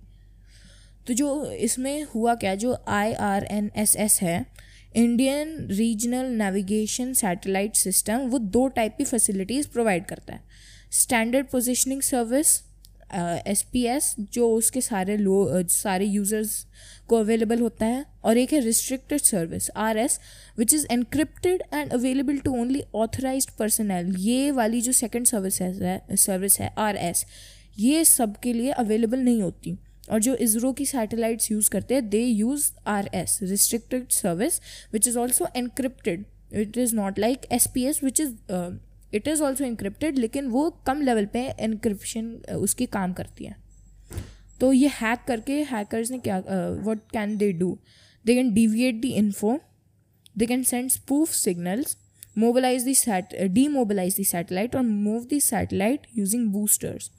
तो 1.07 1.15
जो 1.15 1.51
इसमें 1.51 2.03
हुआ 2.15 2.35
क्या, 2.35 2.55
जो 2.55 2.77
I 2.89 3.13
R 3.13 3.45
N 3.45 3.71
S 3.77 3.97
S 3.97 4.19
है 4.23 4.47
Indian 4.97 5.57
regional 5.71 6.27
navigation 6.35 7.13
satellite 7.13 7.75
system 7.75 8.27
वो 8.29 8.39
दो 8.39 8.67
टाइप 8.69 8.95
की 8.99 9.05
फैसिलिटीज़ 9.05 9.69
प्रोवाइड 9.69 10.05
करता 10.07 10.35
है। 10.35 10.43
Standard 10.93 11.47
positioning 11.47 12.03
service 12.03 12.59
S 13.13 13.63
P 13.73 13.85
S 13.87 14.15
जो 14.33 14.49
उसके 14.55 14.81
सारे 14.81 15.17
लो 15.17 15.63
सारे 15.69 16.05
यूज़र्स 16.05 16.67
को 17.09 17.17
अवेलेबल 17.17 17.61
होता 17.61 17.87
है 17.87 18.05
और 18.25 18.39
एक 18.39 18.53
है 18.53 18.61
restricted 18.61 19.21
service 19.21 19.71
R 19.77 19.99
S 19.99 20.19
which 20.59 20.75
is 20.75 20.87
encrypted 20.93 21.63
and 21.75 21.93
available 21.93 22.39
to 22.39 22.57
only 22.61 22.83
authorise 22.95 23.49
personnel 23.59 24.15
ये 24.19 24.51
वाली 24.51 24.81
जो 24.81 24.93
सेकेंड 24.93 25.27
सर्विस 25.27 25.61
है 25.63 26.17
सर्विस 26.17 26.61
है 26.61 26.73
आर 26.79 26.97
एस 26.97 27.25
ये 27.79 28.05
सबके 28.05 28.53
लिए 28.53 28.71
अवेलेबल 28.73 29.19
नहीं 29.19 29.43
होती। 29.43 29.77
और 30.11 30.21
जो 30.21 30.35
इसरो 30.45 30.73
की 30.73 30.87
सैटेलाइट्स 30.87 31.51
यूज़ 31.51 31.71
करते 31.71 31.95
हैं 31.95 32.09
they 32.09 32.23
use 32.23 32.71
R 32.89 33.11
S 33.15 33.39
restricted 33.43 34.09
service 34.13 34.61
which 34.93 35.09
is 35.09 35.19
also 35.19 35.47
encrypted 35.57 36.25
it 36.53 36.79
is 36.79 36.95
not 36.97 37.19
like 37.19 37.47
S 37.53 37.67
P 37.75 37.85
S 37.87 38.03
which 38.05 38.21
is 38.21 38.35
it 39.13 39.29
is 39.29 39.43
also 39.43 39.65
encrypted 39.65 40.19
लेकिन 40.19 40.47
वो 40.49 40.69
कम 40.87 41.01
लेवल 41.03 41.27
पे 41.27 41.47
इनक्रिप्शन 41.61 42.33
उसकी 42.57 42.87
काम 42.89 43.13
करती 43.13 43.45
है। 43.45 43.57
तो 44.61 44.73
ये 44.73 44.89
हैक 44.93 45.25
करके 45.29 45.63
हैकर्स 45.65 46.11
ने 46.11 46.19
क्या 46.19 46.39
what 46.87 47.01
can 47.13 47.37
they 47.37 47.53
do 47.53 47.79
they 48.25 48.35
can 48.35 48.53
deviate 48.55 49.01
the 49.03 49.05
info 49.17 49.59
they 50.39 50.47
can 50.47 50.63
send 50.63 50.91
spoof 50.91 51.31
signals 51.35 51.97
mobilise 52.39 52.83
the 52.85 52.95
sat 52.95 53.35
demobilise 53.69 54.15
the 54.15 54.25
satellite 54.25 54.77
और 54.77 54.83
move 54.83 55.25
the 55.31 55.41
satellite 55.41 56.07
using 56.17 56.47
boosters 56.53 57.11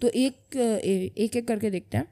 तो 0.00 0.08
एक 0.08 0.56
एक 0.56 1.36
एक 1.36 1.46
करके 1.48 1.70
देखते 1.70 1.98
हैं। 1.98 2.06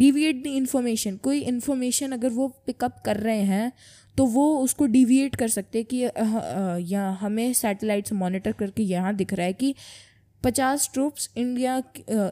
डिविएट 0.00 0.42
द 0.44 0.46
इन्फॉर्मेशन 0.46 1.16
कोई 1.16 1.40
इन्फॉर्मेशन 1.40 2.12
अगर 2.12 2.28
वो 2.28 2.48
पिकअप 2.66 3.02
कर 3.04 3.16
रहे 3.16 3.42
हैं 3.42 3.72
तो 4.16 4.26
वो 4.26 4.58
उसको 4.58 4.86
डिविएट 4.86 5.36
कर 5.36 5.48
सकते 5.48 5.82
कि 5.82 6.02
या 6.92 7.08
हमें 7.20 7.52
सैटेलाइट 7.52 8.06
से 8.06 8.14
मॉनिटर 8.14 8.52
करके 8.52 8.82
यहाँ 8.82 9.14
दिख 9.14 9.32
रहा 9.32 9.46
है 9.46 9.52
कि 9.52 9.74
पचास 10.44 10.90
ट्रूप्स 10.94 11.30
इंडिया 11.36 11.82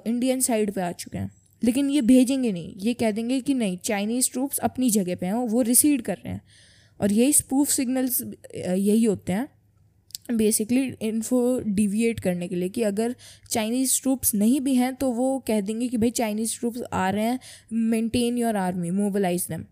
इंडियन 0.06 0.40
साइड 0.40 0.72
पे 0.72 0.80
आ 0.80 0.92
चुके 0.92 1.18
हैं। 1.18 1.30
लेकिन 1.62 1.90
ये 1.90 2.00
भेजेंगे 2.02 2.52
नहीं। 2.52 2.74
ये 2.76 2.94
कह 2.94 3.10
देंगे 3.10 3.40
कि 3.40 3.54
नहीं 3.54 3.76
चाइनीज़ 3.78 4.30
ट्रूप्स 4.32 4.58
अपनी 4.58 4.90
जगह 4.90 5.16
पे 5.16 5.26
हैं, 5.26 5.32
वो 5.32 5.62
रिसीड 5.62 6.02
कर 6.02 6.16
रहे 6.16 6.32
हैं। 6.32 6.40
और 7.00 7.12
यही 7.12 7.32
स्पूफ 7.32 7.70
सिग्नल्स 7.70 8.22
यही 8.56 9.04
होते 9.04 9.32
हैं। 9.32 9.48
बेसिकली 10.28 10.82
इन्फो 11.02 11.38
डिविएट 11.66 12.20
करने 12.20 12.48
के 12.48 12.56
लिए 12.56 12.68
कि 12.68 12.82
अगर 12.82 13.14
चाइनीज़ 13.50 14.00
ट्रूप्स 14.02 14.34
नहीं 14.34 14.60
भी 14.60 14.74
हैं 14.74 14.94
तो 14.94 15.10
वो 15.12 15.38
कह 15.46 15.60
देंगे 15.60 15.88
कि 15.88 15.96
भाई 15.96 16.10
चाइनीज़ 16.12 16.58
ट्रूप्स 16.58 16.82
आ 16.92 17.08
रहे 17.10 17.24
हैं 17.24 17.38
maintain 17.72 18.38
your 18.38 18.56
army 18.56 18.90
mobilize 18.92 19.46
them 19.48 19.64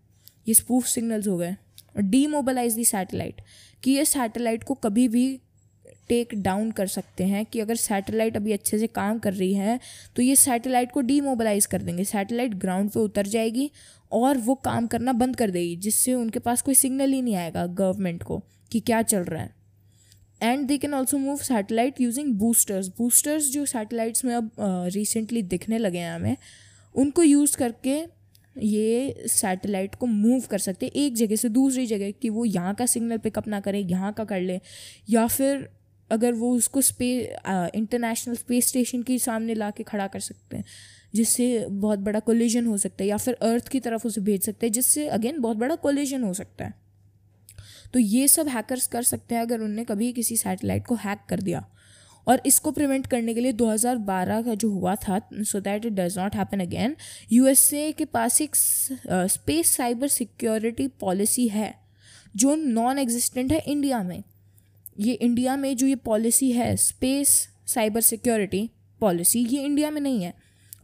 ये 0.47 0.53
स्पूफ 0.53 0.85
सिग्नल्स 0.85 1.27
हो 1.27 1.37
गए. 1.37 1.55
डी 1.97 2.25
मोबिलाइज 2.27 2.73
दी 2.73 2.85
सैटेलाइट 2.85 3.41
कि 3.83 3.91
ये 3.91 4.05
सैटेलाइट 4.05 4.63
को 4.63 4.73
कभी 4.75 5.07
भी 5.07 5.39
टेक 6.09 6.33
डाउन 6.35 6.71
कर 6.71 6.87
सकते 6.87 7.23
हैं 7.23 7.45
कि 7.45 7.59
अगर 7.59 7.75
सैटेलाइट 7.75 8.37
अभी 8.37 8.51
अच्छे 8.51 8.79
से 8.79 8.87
काम 8.87 9.19
कर 9.19 9.33
रही 9.33 9.53
है 9.53 9.79
तो 10.15 10.21
ये 10.21 10.35
सैटेलाइट 10.35 10.91
को 10.91 11.01
डीमोबलाइज 11.01 11.65
कर 11.65 11.81
देंगे. 11.81 12.03
सैटेलाइट 12.03 12.55
ग्राउंड 12.55 12.89
पे 12.91 12.99
उतर 12.99 13.27
जाएगी 13.27 13.69
और 14.11 14.37
वो 14.37 14.55
काम 14.55 14.87
करना 14.87 15.13
बंद 15.13 15.35
कर 15.35 15.51
देगी, 15.51 15.75
जिससे 15.75 16.13
उनके 16.13 16.39
पास 16.39 16.61
कोई 16.61 16.75
सिग्नल 16.75 17.13
ही 17.13 17.21
नहीं 17.21 17.35
आएगा 17.35 17.65
गवर्नमेंट 17.67 18.23
को 18.23 18.41
कि 18.71 18.79
क्या 18.79 19.01
चल 19.03 19.23
रहा 19.23 19.43
है. 19.43 19.55
And 20.41 20.67
they 20.67 20.77
can 20.77 20.93
also 20.93 21.17
move 21.17 21.37
satellite 21.37 22.01
using 22.01 22.33
boosters 22.39 22.87
boosters 22.97 23.49
जो 23.51 23.65
सैटेलाइट्स 23.65 24.25
में 24.25 24.33
अब 24.35 24.51
रिसेंटली 24.59 25.41
uh, 25.41 25.49
दिखने 25.49 25.77
लगे 25.77 25.97
हैं 25.97 26.13
हमें 26.15 26.37
उनको 26.95 27.23
यूज़ 27.23 27.57
करके 27.57 28.01
ये 28.55 29.25
सैटेलाइट 29.29 29.95
को 29.95 30.05
मूव 30.05 30.43
कर 30.51 30.57
सकते 30.57 30.85
एक 30.95 31.15
जगह 31.15 31.35
से 31.35 31.49
दूसरी 31.49 31.85
जगह 31.87 32.11
कि 32.11 32.29
वो 32.29 32.45
यहाँ 32.45 32.73
का 32.75 32.85
सिग्नल 32.85 33.17
पिकअप 33.17 33.47
ना 33.47 33.59
करें 33.59 33.79
यहाँ 33.79 34.11
का 34.13 34.23
कर 34.23 34.41
लें। 34.41 34.59
या 35.09 35.25
फिर 35.27 35.67
अगर 36.11 36.33
वो 36.33 36.51
उसको 36.55 36.81
स्पे 36.81 37.09
इंटरनेशनल 37.75 38.35
स्पेस 38.35 38.67
स्टेशन 38.67 39.03
के 39.03 39.17
सामने 39.19 39.53
ला 39.53 39.69
के 39.71 39.83
खड़ा 39.83 40.07
कर 40.07 40.19
सकते 40.19 40.57
हैं 40.57 40.63
जिससे 41.15 41.65
बहुत 41.69 41.99
बड़ा 41.99 42.19
कोलिजन 42.19 42.65
हो 42.65 42.77
सकता 42.77 43.03
है। 43.03 43.09
या 43.09 43.17
फिर 43.17 43.33
अर्थ 43.33 43.67
की 43.67 43.79
तरफ़ 43.79 44.07
उसे 44.07 44.21
भेज 44.21 44.45
सकते 44.45 44.65
हैं 44.65 44.73
जिससे 44.73 45.07
अगेन 45.09 45.39
बहुत 45.41 45.57
बड़ा 45.57 45.75
कोलिजन 45.75 46.23
हो 46.23 46.33
सकता 46.33 46.65
है। 46.65 46.73
तो 47.93 47.99
ये 47.99 48.27
सब 48.27 48.47
हैकर्स 48.47 48.87
कर 48.87 49.03
सकते 49.03 49.35
हैं 49.35 49.41
अगर 49.41 49.61
उनने 49.61 49.83
कभी 49.85 50.11
किसी 50.13 50.37
सैटेलाइट 50.37 50.85
को 50.85 50.95
हैक 50.97 51.19
कर 51.29 51.41
दिया। 51.41 51.65
और 52.27 52.41
इसको 52.45 52.71
प्रिवेंट 52.71 53.05
करने 53.07 53.33
के 53.33 53.41
लिए 53.41 53.53
2012 53.53 54.41
का 54.45 54.53
जो 54.53 54.69
हुआ 54.69 54.95
था 54.97 55.19
so 55.33 55.59
that 55.59 55.85
it 55.85 55.93
does 55.93 56.17
not 56.17 56.35
happen 56.35 56.59
again 56.59 56.95
USA 57.31 57.91
के 57.91 58.05
पास 58.05 58.41
एक 58.41 58.55
स्पेस 58.55 59.75
साइबर 59.75 60.07
सिक्योरिटी 60.07 60.87
पॉलिसी 61.01 61.47
है, 61.47 61.73
जो 62.35 62.55
नॉन 62.55 62.99
एग्जिस्टेंट 62.99 63.51
है 63.51 63.59
इंडिया 63.59 64.01
में। 64.03 64.23
ये 64.99 65.13
इंडिया 65.13 65.55
में 65.55 65.75
जो 65.77 65.87
ये 65.87 65.95
पॉलिसी 65.95 66.51
है 66.51 66.75
स्पेस 66.77 67.29
साइबर 67.67 68.01
सिक्योरिटी 68.01 68.69
पॉलिसी 69.01 69.45
ये 69.45 69.63
इंडिया 69.63 69.91
में 69.91 70.01
नहीं 70.01 70.23
है। 70.23 70.33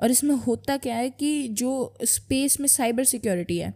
और 0.02 0.12
इसमें 0.12 0.36
होता 0.38 0.78
क्या 0.78 0.96
है 0.96 1.10
कि 1.10 1.48
जो 1.50 1.94
स्पेस 2.04 2.60
में 2.60 2.68
साइबर 2.68 3.04
सिक्योरिटी 3.04 3.58
है 3.58 3.74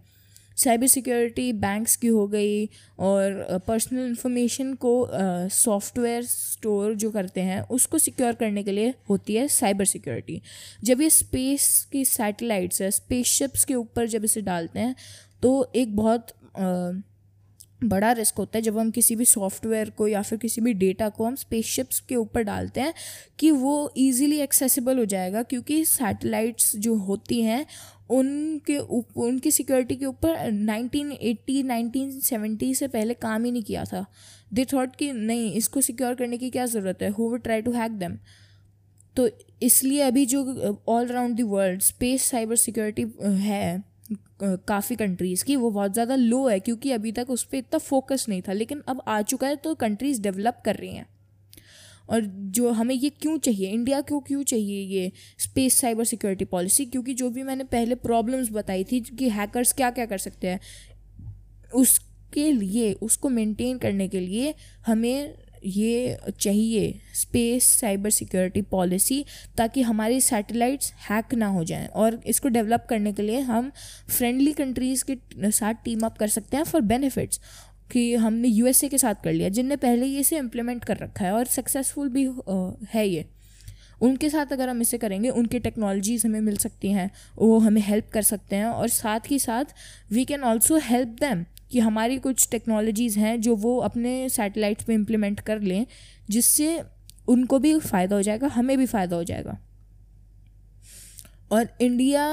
साइबर 0.58 0.88
सिक्योरिटी 0.88 1.52
बैंक्स 1.54 1.96
की 1.96 2.08
हो 2.08 2.28
गई 2.28 2.66
और 3.00 3.60
पर्सनल 3.68 4.08
इंफॉर्मेशन 4.08 4.74
को 4.76 4.94
सॉफ्टवेयर 5.12 6.24
uh, 6.24 6.30
स्टोर 6.30 6.94
जो 6.94 7.12
करते 7.12 7.42
हैं 7.42 7.62
उसको 7.70 7.98
सिक्योर 7.98 8.34
करने 8.34 8.64
के 8.64 8.72
लिए 8.72 8.94
होती 9.10 9.36
है 9.36 9.48
साइबर 9.48 9.86
सिक्योरिटी 9.86 10.42
जब 10.84 11.02
ये 11.02 11.10
स्पेस 11.10 11.88
की 11.92 12.06
सैटेलाइट्स 12.06 12.82
है 12.82 12.92
स्पेसशिप्स 12.92 13.66
के 13.66 13.76
ऊपर 13.76 14.08
जब 14.08 14.24
इसे 14.24 14.42
डालते 14.42 14.80
हैं 14.80 14.96
तो 15.42 15.72
एक 15.76 15.96
बहुत 15.96 16.34
uh, 16.60 17.02
बड़ा 17.84 18.12
रिस्क 18.12 18.38
होता 18.38 18.58
है 18.58 18.62
जब 18.62 18.78
हम 18.78 18.90
किसी 18.92 19.16
भी 19.16 19.26
सॉफ्टवेयर 19.26 19.90
को 19.90 20.08
या 20.08 20.22
फिर 20.22 20.40
किसी 20.40 20.62
भी 20.62 20.74
डेटा 20.74 21.10
को 21.10 21.26
हम 21.26 21.36
स्पेसशिप्स 21.36 22.00
के 22.00 22.16
ऊपर 22.16 22.44
डालते 22.44 22.82
हैं 22.82 22.94
कि 23.40 23.52
वो 23.52 23.94
इजीली 23.98 24.40
एक्सेसिबल 24.40 24.98
हो 24.98 25.06
जाएगा 25.06 25.44
क्योंकि 25.44 25.84
सैटेलाइट्स 25.86 26.76
जो 26.76 26.96
होती 26.96 27.42
हैं 27.42 27.66
उनके 28.10 28.78
उनकी 28.78 29.52
सिक्योरिटी 29.52 29.96
के 29.96 30.06
ऊपर 30.06 30.36
1980 30.52 31.64
1970 31.64 32.74
से 32.76 32.88
पहले 32.88 33.14
काम 33.16 33.44
ही 33.46 33.52
नहीं 33.52 33.64
किया 33.64 33.84
था। 33.86 34.06
दे 34.52 34.66
थॉट 34.66 34.96
कि 34.96 35.12
नहीं, 35.14 35.52
इसको 35.54 35.82
सिक्योर 35.82 36.16
करने 36.16 36.38
की 36.38 36.50
क्या 36.50 36.66
ज़रूरत 36.68 37.02
है? 37.02 37.10
Who 37.10 37.30
would 37.30 37.42
try 37.44 37.62
to 37.62 37.72
hack 37.72 37.92
them 37.94 38.18
तो 39.16 39.30
इसलिए 39.64 40.02
अभी 40.02 40.26
जो 40.26 40.44
all 40.88 41.08
around 41.08 41.38
the 41.38 41.42
world 41.44 41.82
space 41.82 42.24
cyber 42.24 42.56
security 42.58 43.06
है 43.40 43.84
काफ़ी 44.42 44.96
कंट्रीज़ 44.96 45.44
की, 45.46 45.56
वो 45.56 45.70
बहुत 45.72 45.94
ज़्यादा 45.94 46.16
लो 46.16 46.48
है, 46.48 46.60
क्योंकि 46.60 46.92
अभी 46.92 47.12
तक 47.12 47.30
उस 47.30 47.44
पर 47.44 47.58
इतना 47.58 47.78
फोकस 47.80 48.26
नहीं 48.30 48.42
था। 48.42 48.54
लेकिन 48.54 48.82
अब 48.88 49.02
आ 49.08 49.22
चुका 49.24 49.48
है 49.48 49.56
तो 49.56 49.74
कंट्रीज़ 49.76 50.22
डेवलप 50.22 50.62
कर 50.66 50.76
रही 50.76 50.96
हैं। 50.96 51.06
और 52.10 52.22
जो 52.26 52.72
हमें 52.72 52.96
ये 52.96 53.10
क्यों 53.10 53.38
चाहिए? 53.38 53.72
इंडिया 53.72 54.02
को 54.02 54.20
क्यों 54.20 54.44
चाहिए 54.44 54.82
ये 54.82 55.12
स्पेस 55.38 55.74
साइबर 55.74 56.04
सिक्योरिटी 56.04 56.46
पॉलिसी 56.46 56.86
क्योंकि 56.86 57.14
जो 57.14 57.30
भी 57.30 57.44
मैंने 57.44 57.64
पहले 57.64 57.96
प्रॉब्लम्स 57.96 58.52
बताई 58.52 58.84
थी 58.84 59.00
कि 59.00 59.30
हैकर्स 59.30 59.74
क्या 59.74 59.92
क्या 59.92 60.06
कर 60.06 60.18
सकते 60.18 60.48
हैं, 60.48 60.60
उसके 61.76 62.52
लिए, 62.52 62.94
उसको 62.94 63.30
मेंटेन 63.30 63.78
करने 63.78 64.08
के 64.08 64.20
लिए 64.20 64.54
हमें 64.86 65.34
ये 65.66 66.18
चाहिए 66.40 67.02
स्पेस 67.14 67.64
साइबर 67.64 68.10
सिक्योरिटी 68.10 68.62
पॉलिसी 68.62 69.26
ताकि 69.58 69.82
हमारी 69.82 70.22
सैटेलाइट्स 70.22 70.94
हैक 71.10 71.34
ना 71.34 71.48
हो 71.48 71.64
जाएँ 71.64 71.88
और 71.88 72.22
इसको 72.26 72.50
डेवलप 72.50 72.86
करने 72.90 73.14
के 73.14 73.22
लिए 73.22 73.40
हम 73.40 73.72
फ्रेंडली 74.10 74.54
कंट्रीज़ 74.54 75.04
के 75.10 75.18
साथ 75.52 75.74
टीम 75.74 76.00
अप 76.00 76.18
कर 76.18 76.28
सकते 76.28 76.58
हैं 76.58 76.64
फॉर 76.64 76.82
बेनिफिट्स 76.82 77.40
कि 77.92 78.14
हमने 78.16 78.48
यूएसए 78.48 78.88
के 78.90 78.98
साथ 78.98 79.16
कर 79.24 79.34
लिया, 79.34 79.50
जिनने 79.50 79.76
पहले 79.76 80.06
ये 80.06 80.20
इसे 80.20 80.38
इम्प्लीमेंट 80.38 80.84
कर 80.86 80.98
रखा 80.98 81.26
है 81.26 81.32
और 81.32 81.46
सक्सेसफुल 81.46 82.10
भी 82.10 82.30
है 82.94 83.08
ये। 83.08 83.26
उनके 84.02 84.30
साथ 84.30 84.52
अगर 84.54 84.70
हम 84.70 84.82
इसे 84.82 84.98
करेंगे, 84.98 85.30
उनकी 85.30 85.60
टेक्नोलॉजीज़ 85.60 86.26
हमें 86.28 86.42
मिल 86.42 86.58
सकती 86.58 86.92
हैं, 86.92 87.10
वो 87.38 87.58
हमें 87.60 87.82
हेल्प 87.82 88.10
कर 88.10 88.22
सकते 88.22 88.56
हैं 88.56 88.66
और 88.66 88.88
साथ 88.88 89.32
ही 89.32 89.40
साथ 89.40 89.74
we 90.12 90.26
can 90.26 90.44
also 90.44 90.78
help 90.78 91.16
them 91.20 91.46
कि 91.72 91.80
हमारी 91.80 92.18
कुछ 92.18 92.48
टेक्नोलॉजीज़ 92.52 93.18
हैं 93.20 93.40
जो 93.42 93.56
वो 93.56 93.78
अपने 93.78 94.30
सैटेलाइट्स 94.30 94.84
पे 94.84 94.94
इम्प्लीमेंट 94.94 95.40
कर 95.40 95.62
लें, 95.62 95.86
जिससे 96.30 96.82
उनको 97.28 97.60
भी 97.60 97.80
फ़ायदा 97.80 98.16
हो 98.16 98.22
जाएगा, 98.22 98.48
हमें 98.48 98.78
भी 98.78 98.86
फ़ायदा 98.86 99.16
हो 99.16 99.24
जाएगा। 99.24 99.58
और 101.52 101.68
इंडिया 101.82 102.24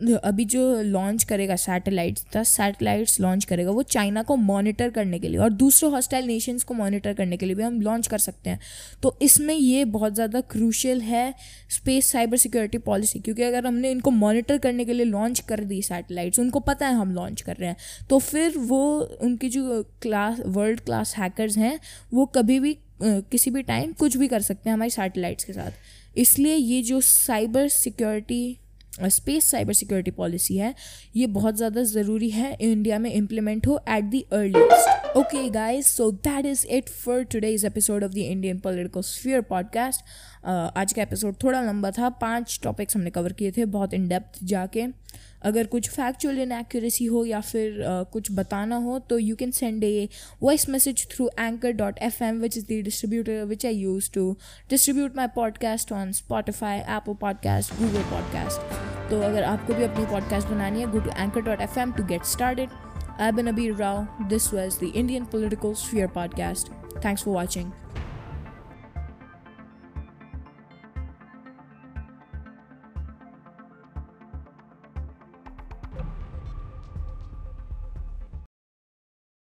अभी 0.00 0.44
जो 0.46 0.60
लॉन्च 0.82 1.24
करेगा 1.24 1.56
सैटेलाइट्स 1.56 2.24
दस 2.36 2.48
सैटेलाइट्स 2.50 3.18
लॉन्च 3.20 3.44
करेगा, 3.44 3.70
वो 3.70 3.82
चाइना 3.84 4.22
को 4.22 4.36
मॉनिटर 4.36 4.90
करने 4.90 5.18
के 5.18 5.28
लिए 5.28 5.38
और 5.38 5.50
दूसरे 5.52 5.88
हॉस्टाइल 5.90 6.26
नेशंस 6.26 6.64
को 6.64 6.74
मॉनिटर 6.74 7.12
करने 7.14 7.36
के 7.36 7.46
लिए 7.46 7.54
भी 7.54 7.62
हम 7.62 7.80
लॉन्च 7.80 8.06
कर 8.06 8.18
सकते 8.18 8.50
हैं। 8.50 8.60
तो 9.02 9.16
इसमें 9.22 9.54
ये 9.54 9.84
बहुत 9.86 10.14
ज़्यादा 10.14 10.40
क्रूशल 10.50 11.00
है 11.02 11.34
स्पेस 11.70 12.10
साइबर 12.12 12.36
सिक्योरिटी 12.36 12.78
पॉलिसी 12.80 13.20
क्योंकि 13.20 13.42
अगर 13.42 13.66
हमने 13.66 13.90
इनको 13.90 14.10
मॉनिटर 14.12 14.58
करने 14.58 14.84
के 14.84 14.92
लिए 14.92 15.06
लॉन्च 15.06 15.40
कर 15.48 15.64
दी 15.64 15.80
सैटेलाइट्स 15.82 16.38
उनको 16.38 16.60
पता 16.62 16.86
है 16.86 16.94
हम 16.94 17.14
लॉन्च 17.14 17.40
कर 17.40 17.56
रहे 17.56 17.68
हैं 17.68 18.06
तो 18.10 18.18
फिर 18.20 18.58
वो 18.58 18.80
उनकी 19.22 19.48
जो 19.50 19.82
क्लास 20.02 20.40
वर्ल्ड 20.46 20.80
क्लास 20.80 21.14
हैकर्स 21.16 21.56
हैं, 21.58 21.78
वो 22.12 22.26
कभी 22.28 22.58
भी 22.60 22.76
किसी 23.02 23.50
भी 23.50 23.62
टाइम 23.64 23.92
कुछ 23.94 24.16
भी 24.16 24.28
कर 24.28 24.40
सकते 24.42 24.68
हैं 24.68 24.74
हमारी 24.74 24.90
सैटेलाइट्स 24.90 25.44
के 25.44 25.52
साथ। 25.52 26.18
इसलिए 26.18 26.54
ये 26.54 26.82
जो 26.82 27.00
cyber 27.02 27.68
security 27.68 28.58
space 28.98 29.50
cyber 29.50 29.72
security 29.72 30.10
policy 30.10 30.56
है। 30.56 30.74
ये 31.16 31.26
बहुत 31.28 31.56
ज़्यादा 31.56 31.82
ज़रूरी 31.84 32.30
है 32.30 32.56
इंडिया 32.60 32.98
में 32.98 33.12
इम्प्लीमेंट 33.12 33.66
हो 33.66 33.78
at 33.88 34.04
the 34.04 34.20
earliest 34.32 35.16
okay 35.16 35.48
guys 35.50 35.86
so 35.86 36.10
that 36.26 36.46
is 36.46 36.66
it 36.68 36.88
for 36.88 37.22
today's 37.24 37.64
episode 37.64 38.04
of 38.04 38.12
the 38.12 38.18
Indian 38.18 38.58
political 38.58 39.00
sphere 39.02 39.40
podcast 39.50 40.04
आज 40.46 40.92
का 40.92 41.02
एपिसोड 41.02 41.34
थोड़ा 41.42 41.60
लंबा 41.62 41.90
था, 41.90 42.08
पाँच 42.10 42.58
टॉपिक्स 42.62 42.96
हमने 42.96 43.10
कवर 43.10 43.32
किए 43.32 43.50
थे, 43.52 43.64
बहुत 43.66 43.94
इन 43.94 44.08
डेप्थ 44.08 44.38
जाके। 44.44 44.86
अगर 45.42 45.66
कुछ 45.66 45.88
फैक्चुअल 45.90 46.38
इनएक्यूरेसी 46.40 47.04
हो 47.04 47.24
या 47.24 47.40
फिर 47.40 47.80
uh, 47.80 48.12
कुछ 48.12 48.32
बताना 48.32 48.76
हो 48.76 48.98
तो 49.10 49.18
you 49.18 49.36
can 49.36 49.50
send 49.50 49.84
a 49.84 50.08
voice 50.42 50.68
message 50.68 51.06
through 51.10 51.30
anchor 51.38 51.72
dot 51.72 51.98
F 52.02 52.22
M 52.24 52.40
which 52.40 52.56
is 52.56 52.64
the 52.64 52.82
distributor 52.84 53.44
which 53.46 53.66
I 53.66 53.74
use 53.76 54.10
to 54.14 54.36
distribute 54.70 55.16
my 55.16 55.26
podcast 55.34 55.92
on 55.92 56.12
Spotify 56.12 56.78
Apple 56.78 57.14
podcast 57.20 57.74
Google 57.80 58.02
podcast 58.10 59.10
तो 59.10 59.20
अगर 59.22 59.42
आपको 59.44 59.74
भी 59.74 59.84
अपनी 59.84 60.04
पॉडकास्ट 60.06 60.48
बनानी 60.48 60.80
है 60.80 60.90
go 60.92 61.00
to 61.00 61.10
anchor 61.10 61.40
dot 61.40 61.60
F 61.60 61.78
M 61.78 61.92
to 61.92 62.04
get 62.04 62.24
started 62.26 62.78
I've 63.18 63.36
been 63.36 63.48
Abir 63.48 63.78
Rao. 63.78 64.08
This 64.30 64.50
was 64.50 64.78
the 64.78 64.88
Indian 64.90 65.26
Political 65.26 65.74
Sphere 65.74 66.08
podcast. 66.08 66.70
Thanks 67.02 67.22
for 67.22 67.32
watching. 67.32 67.79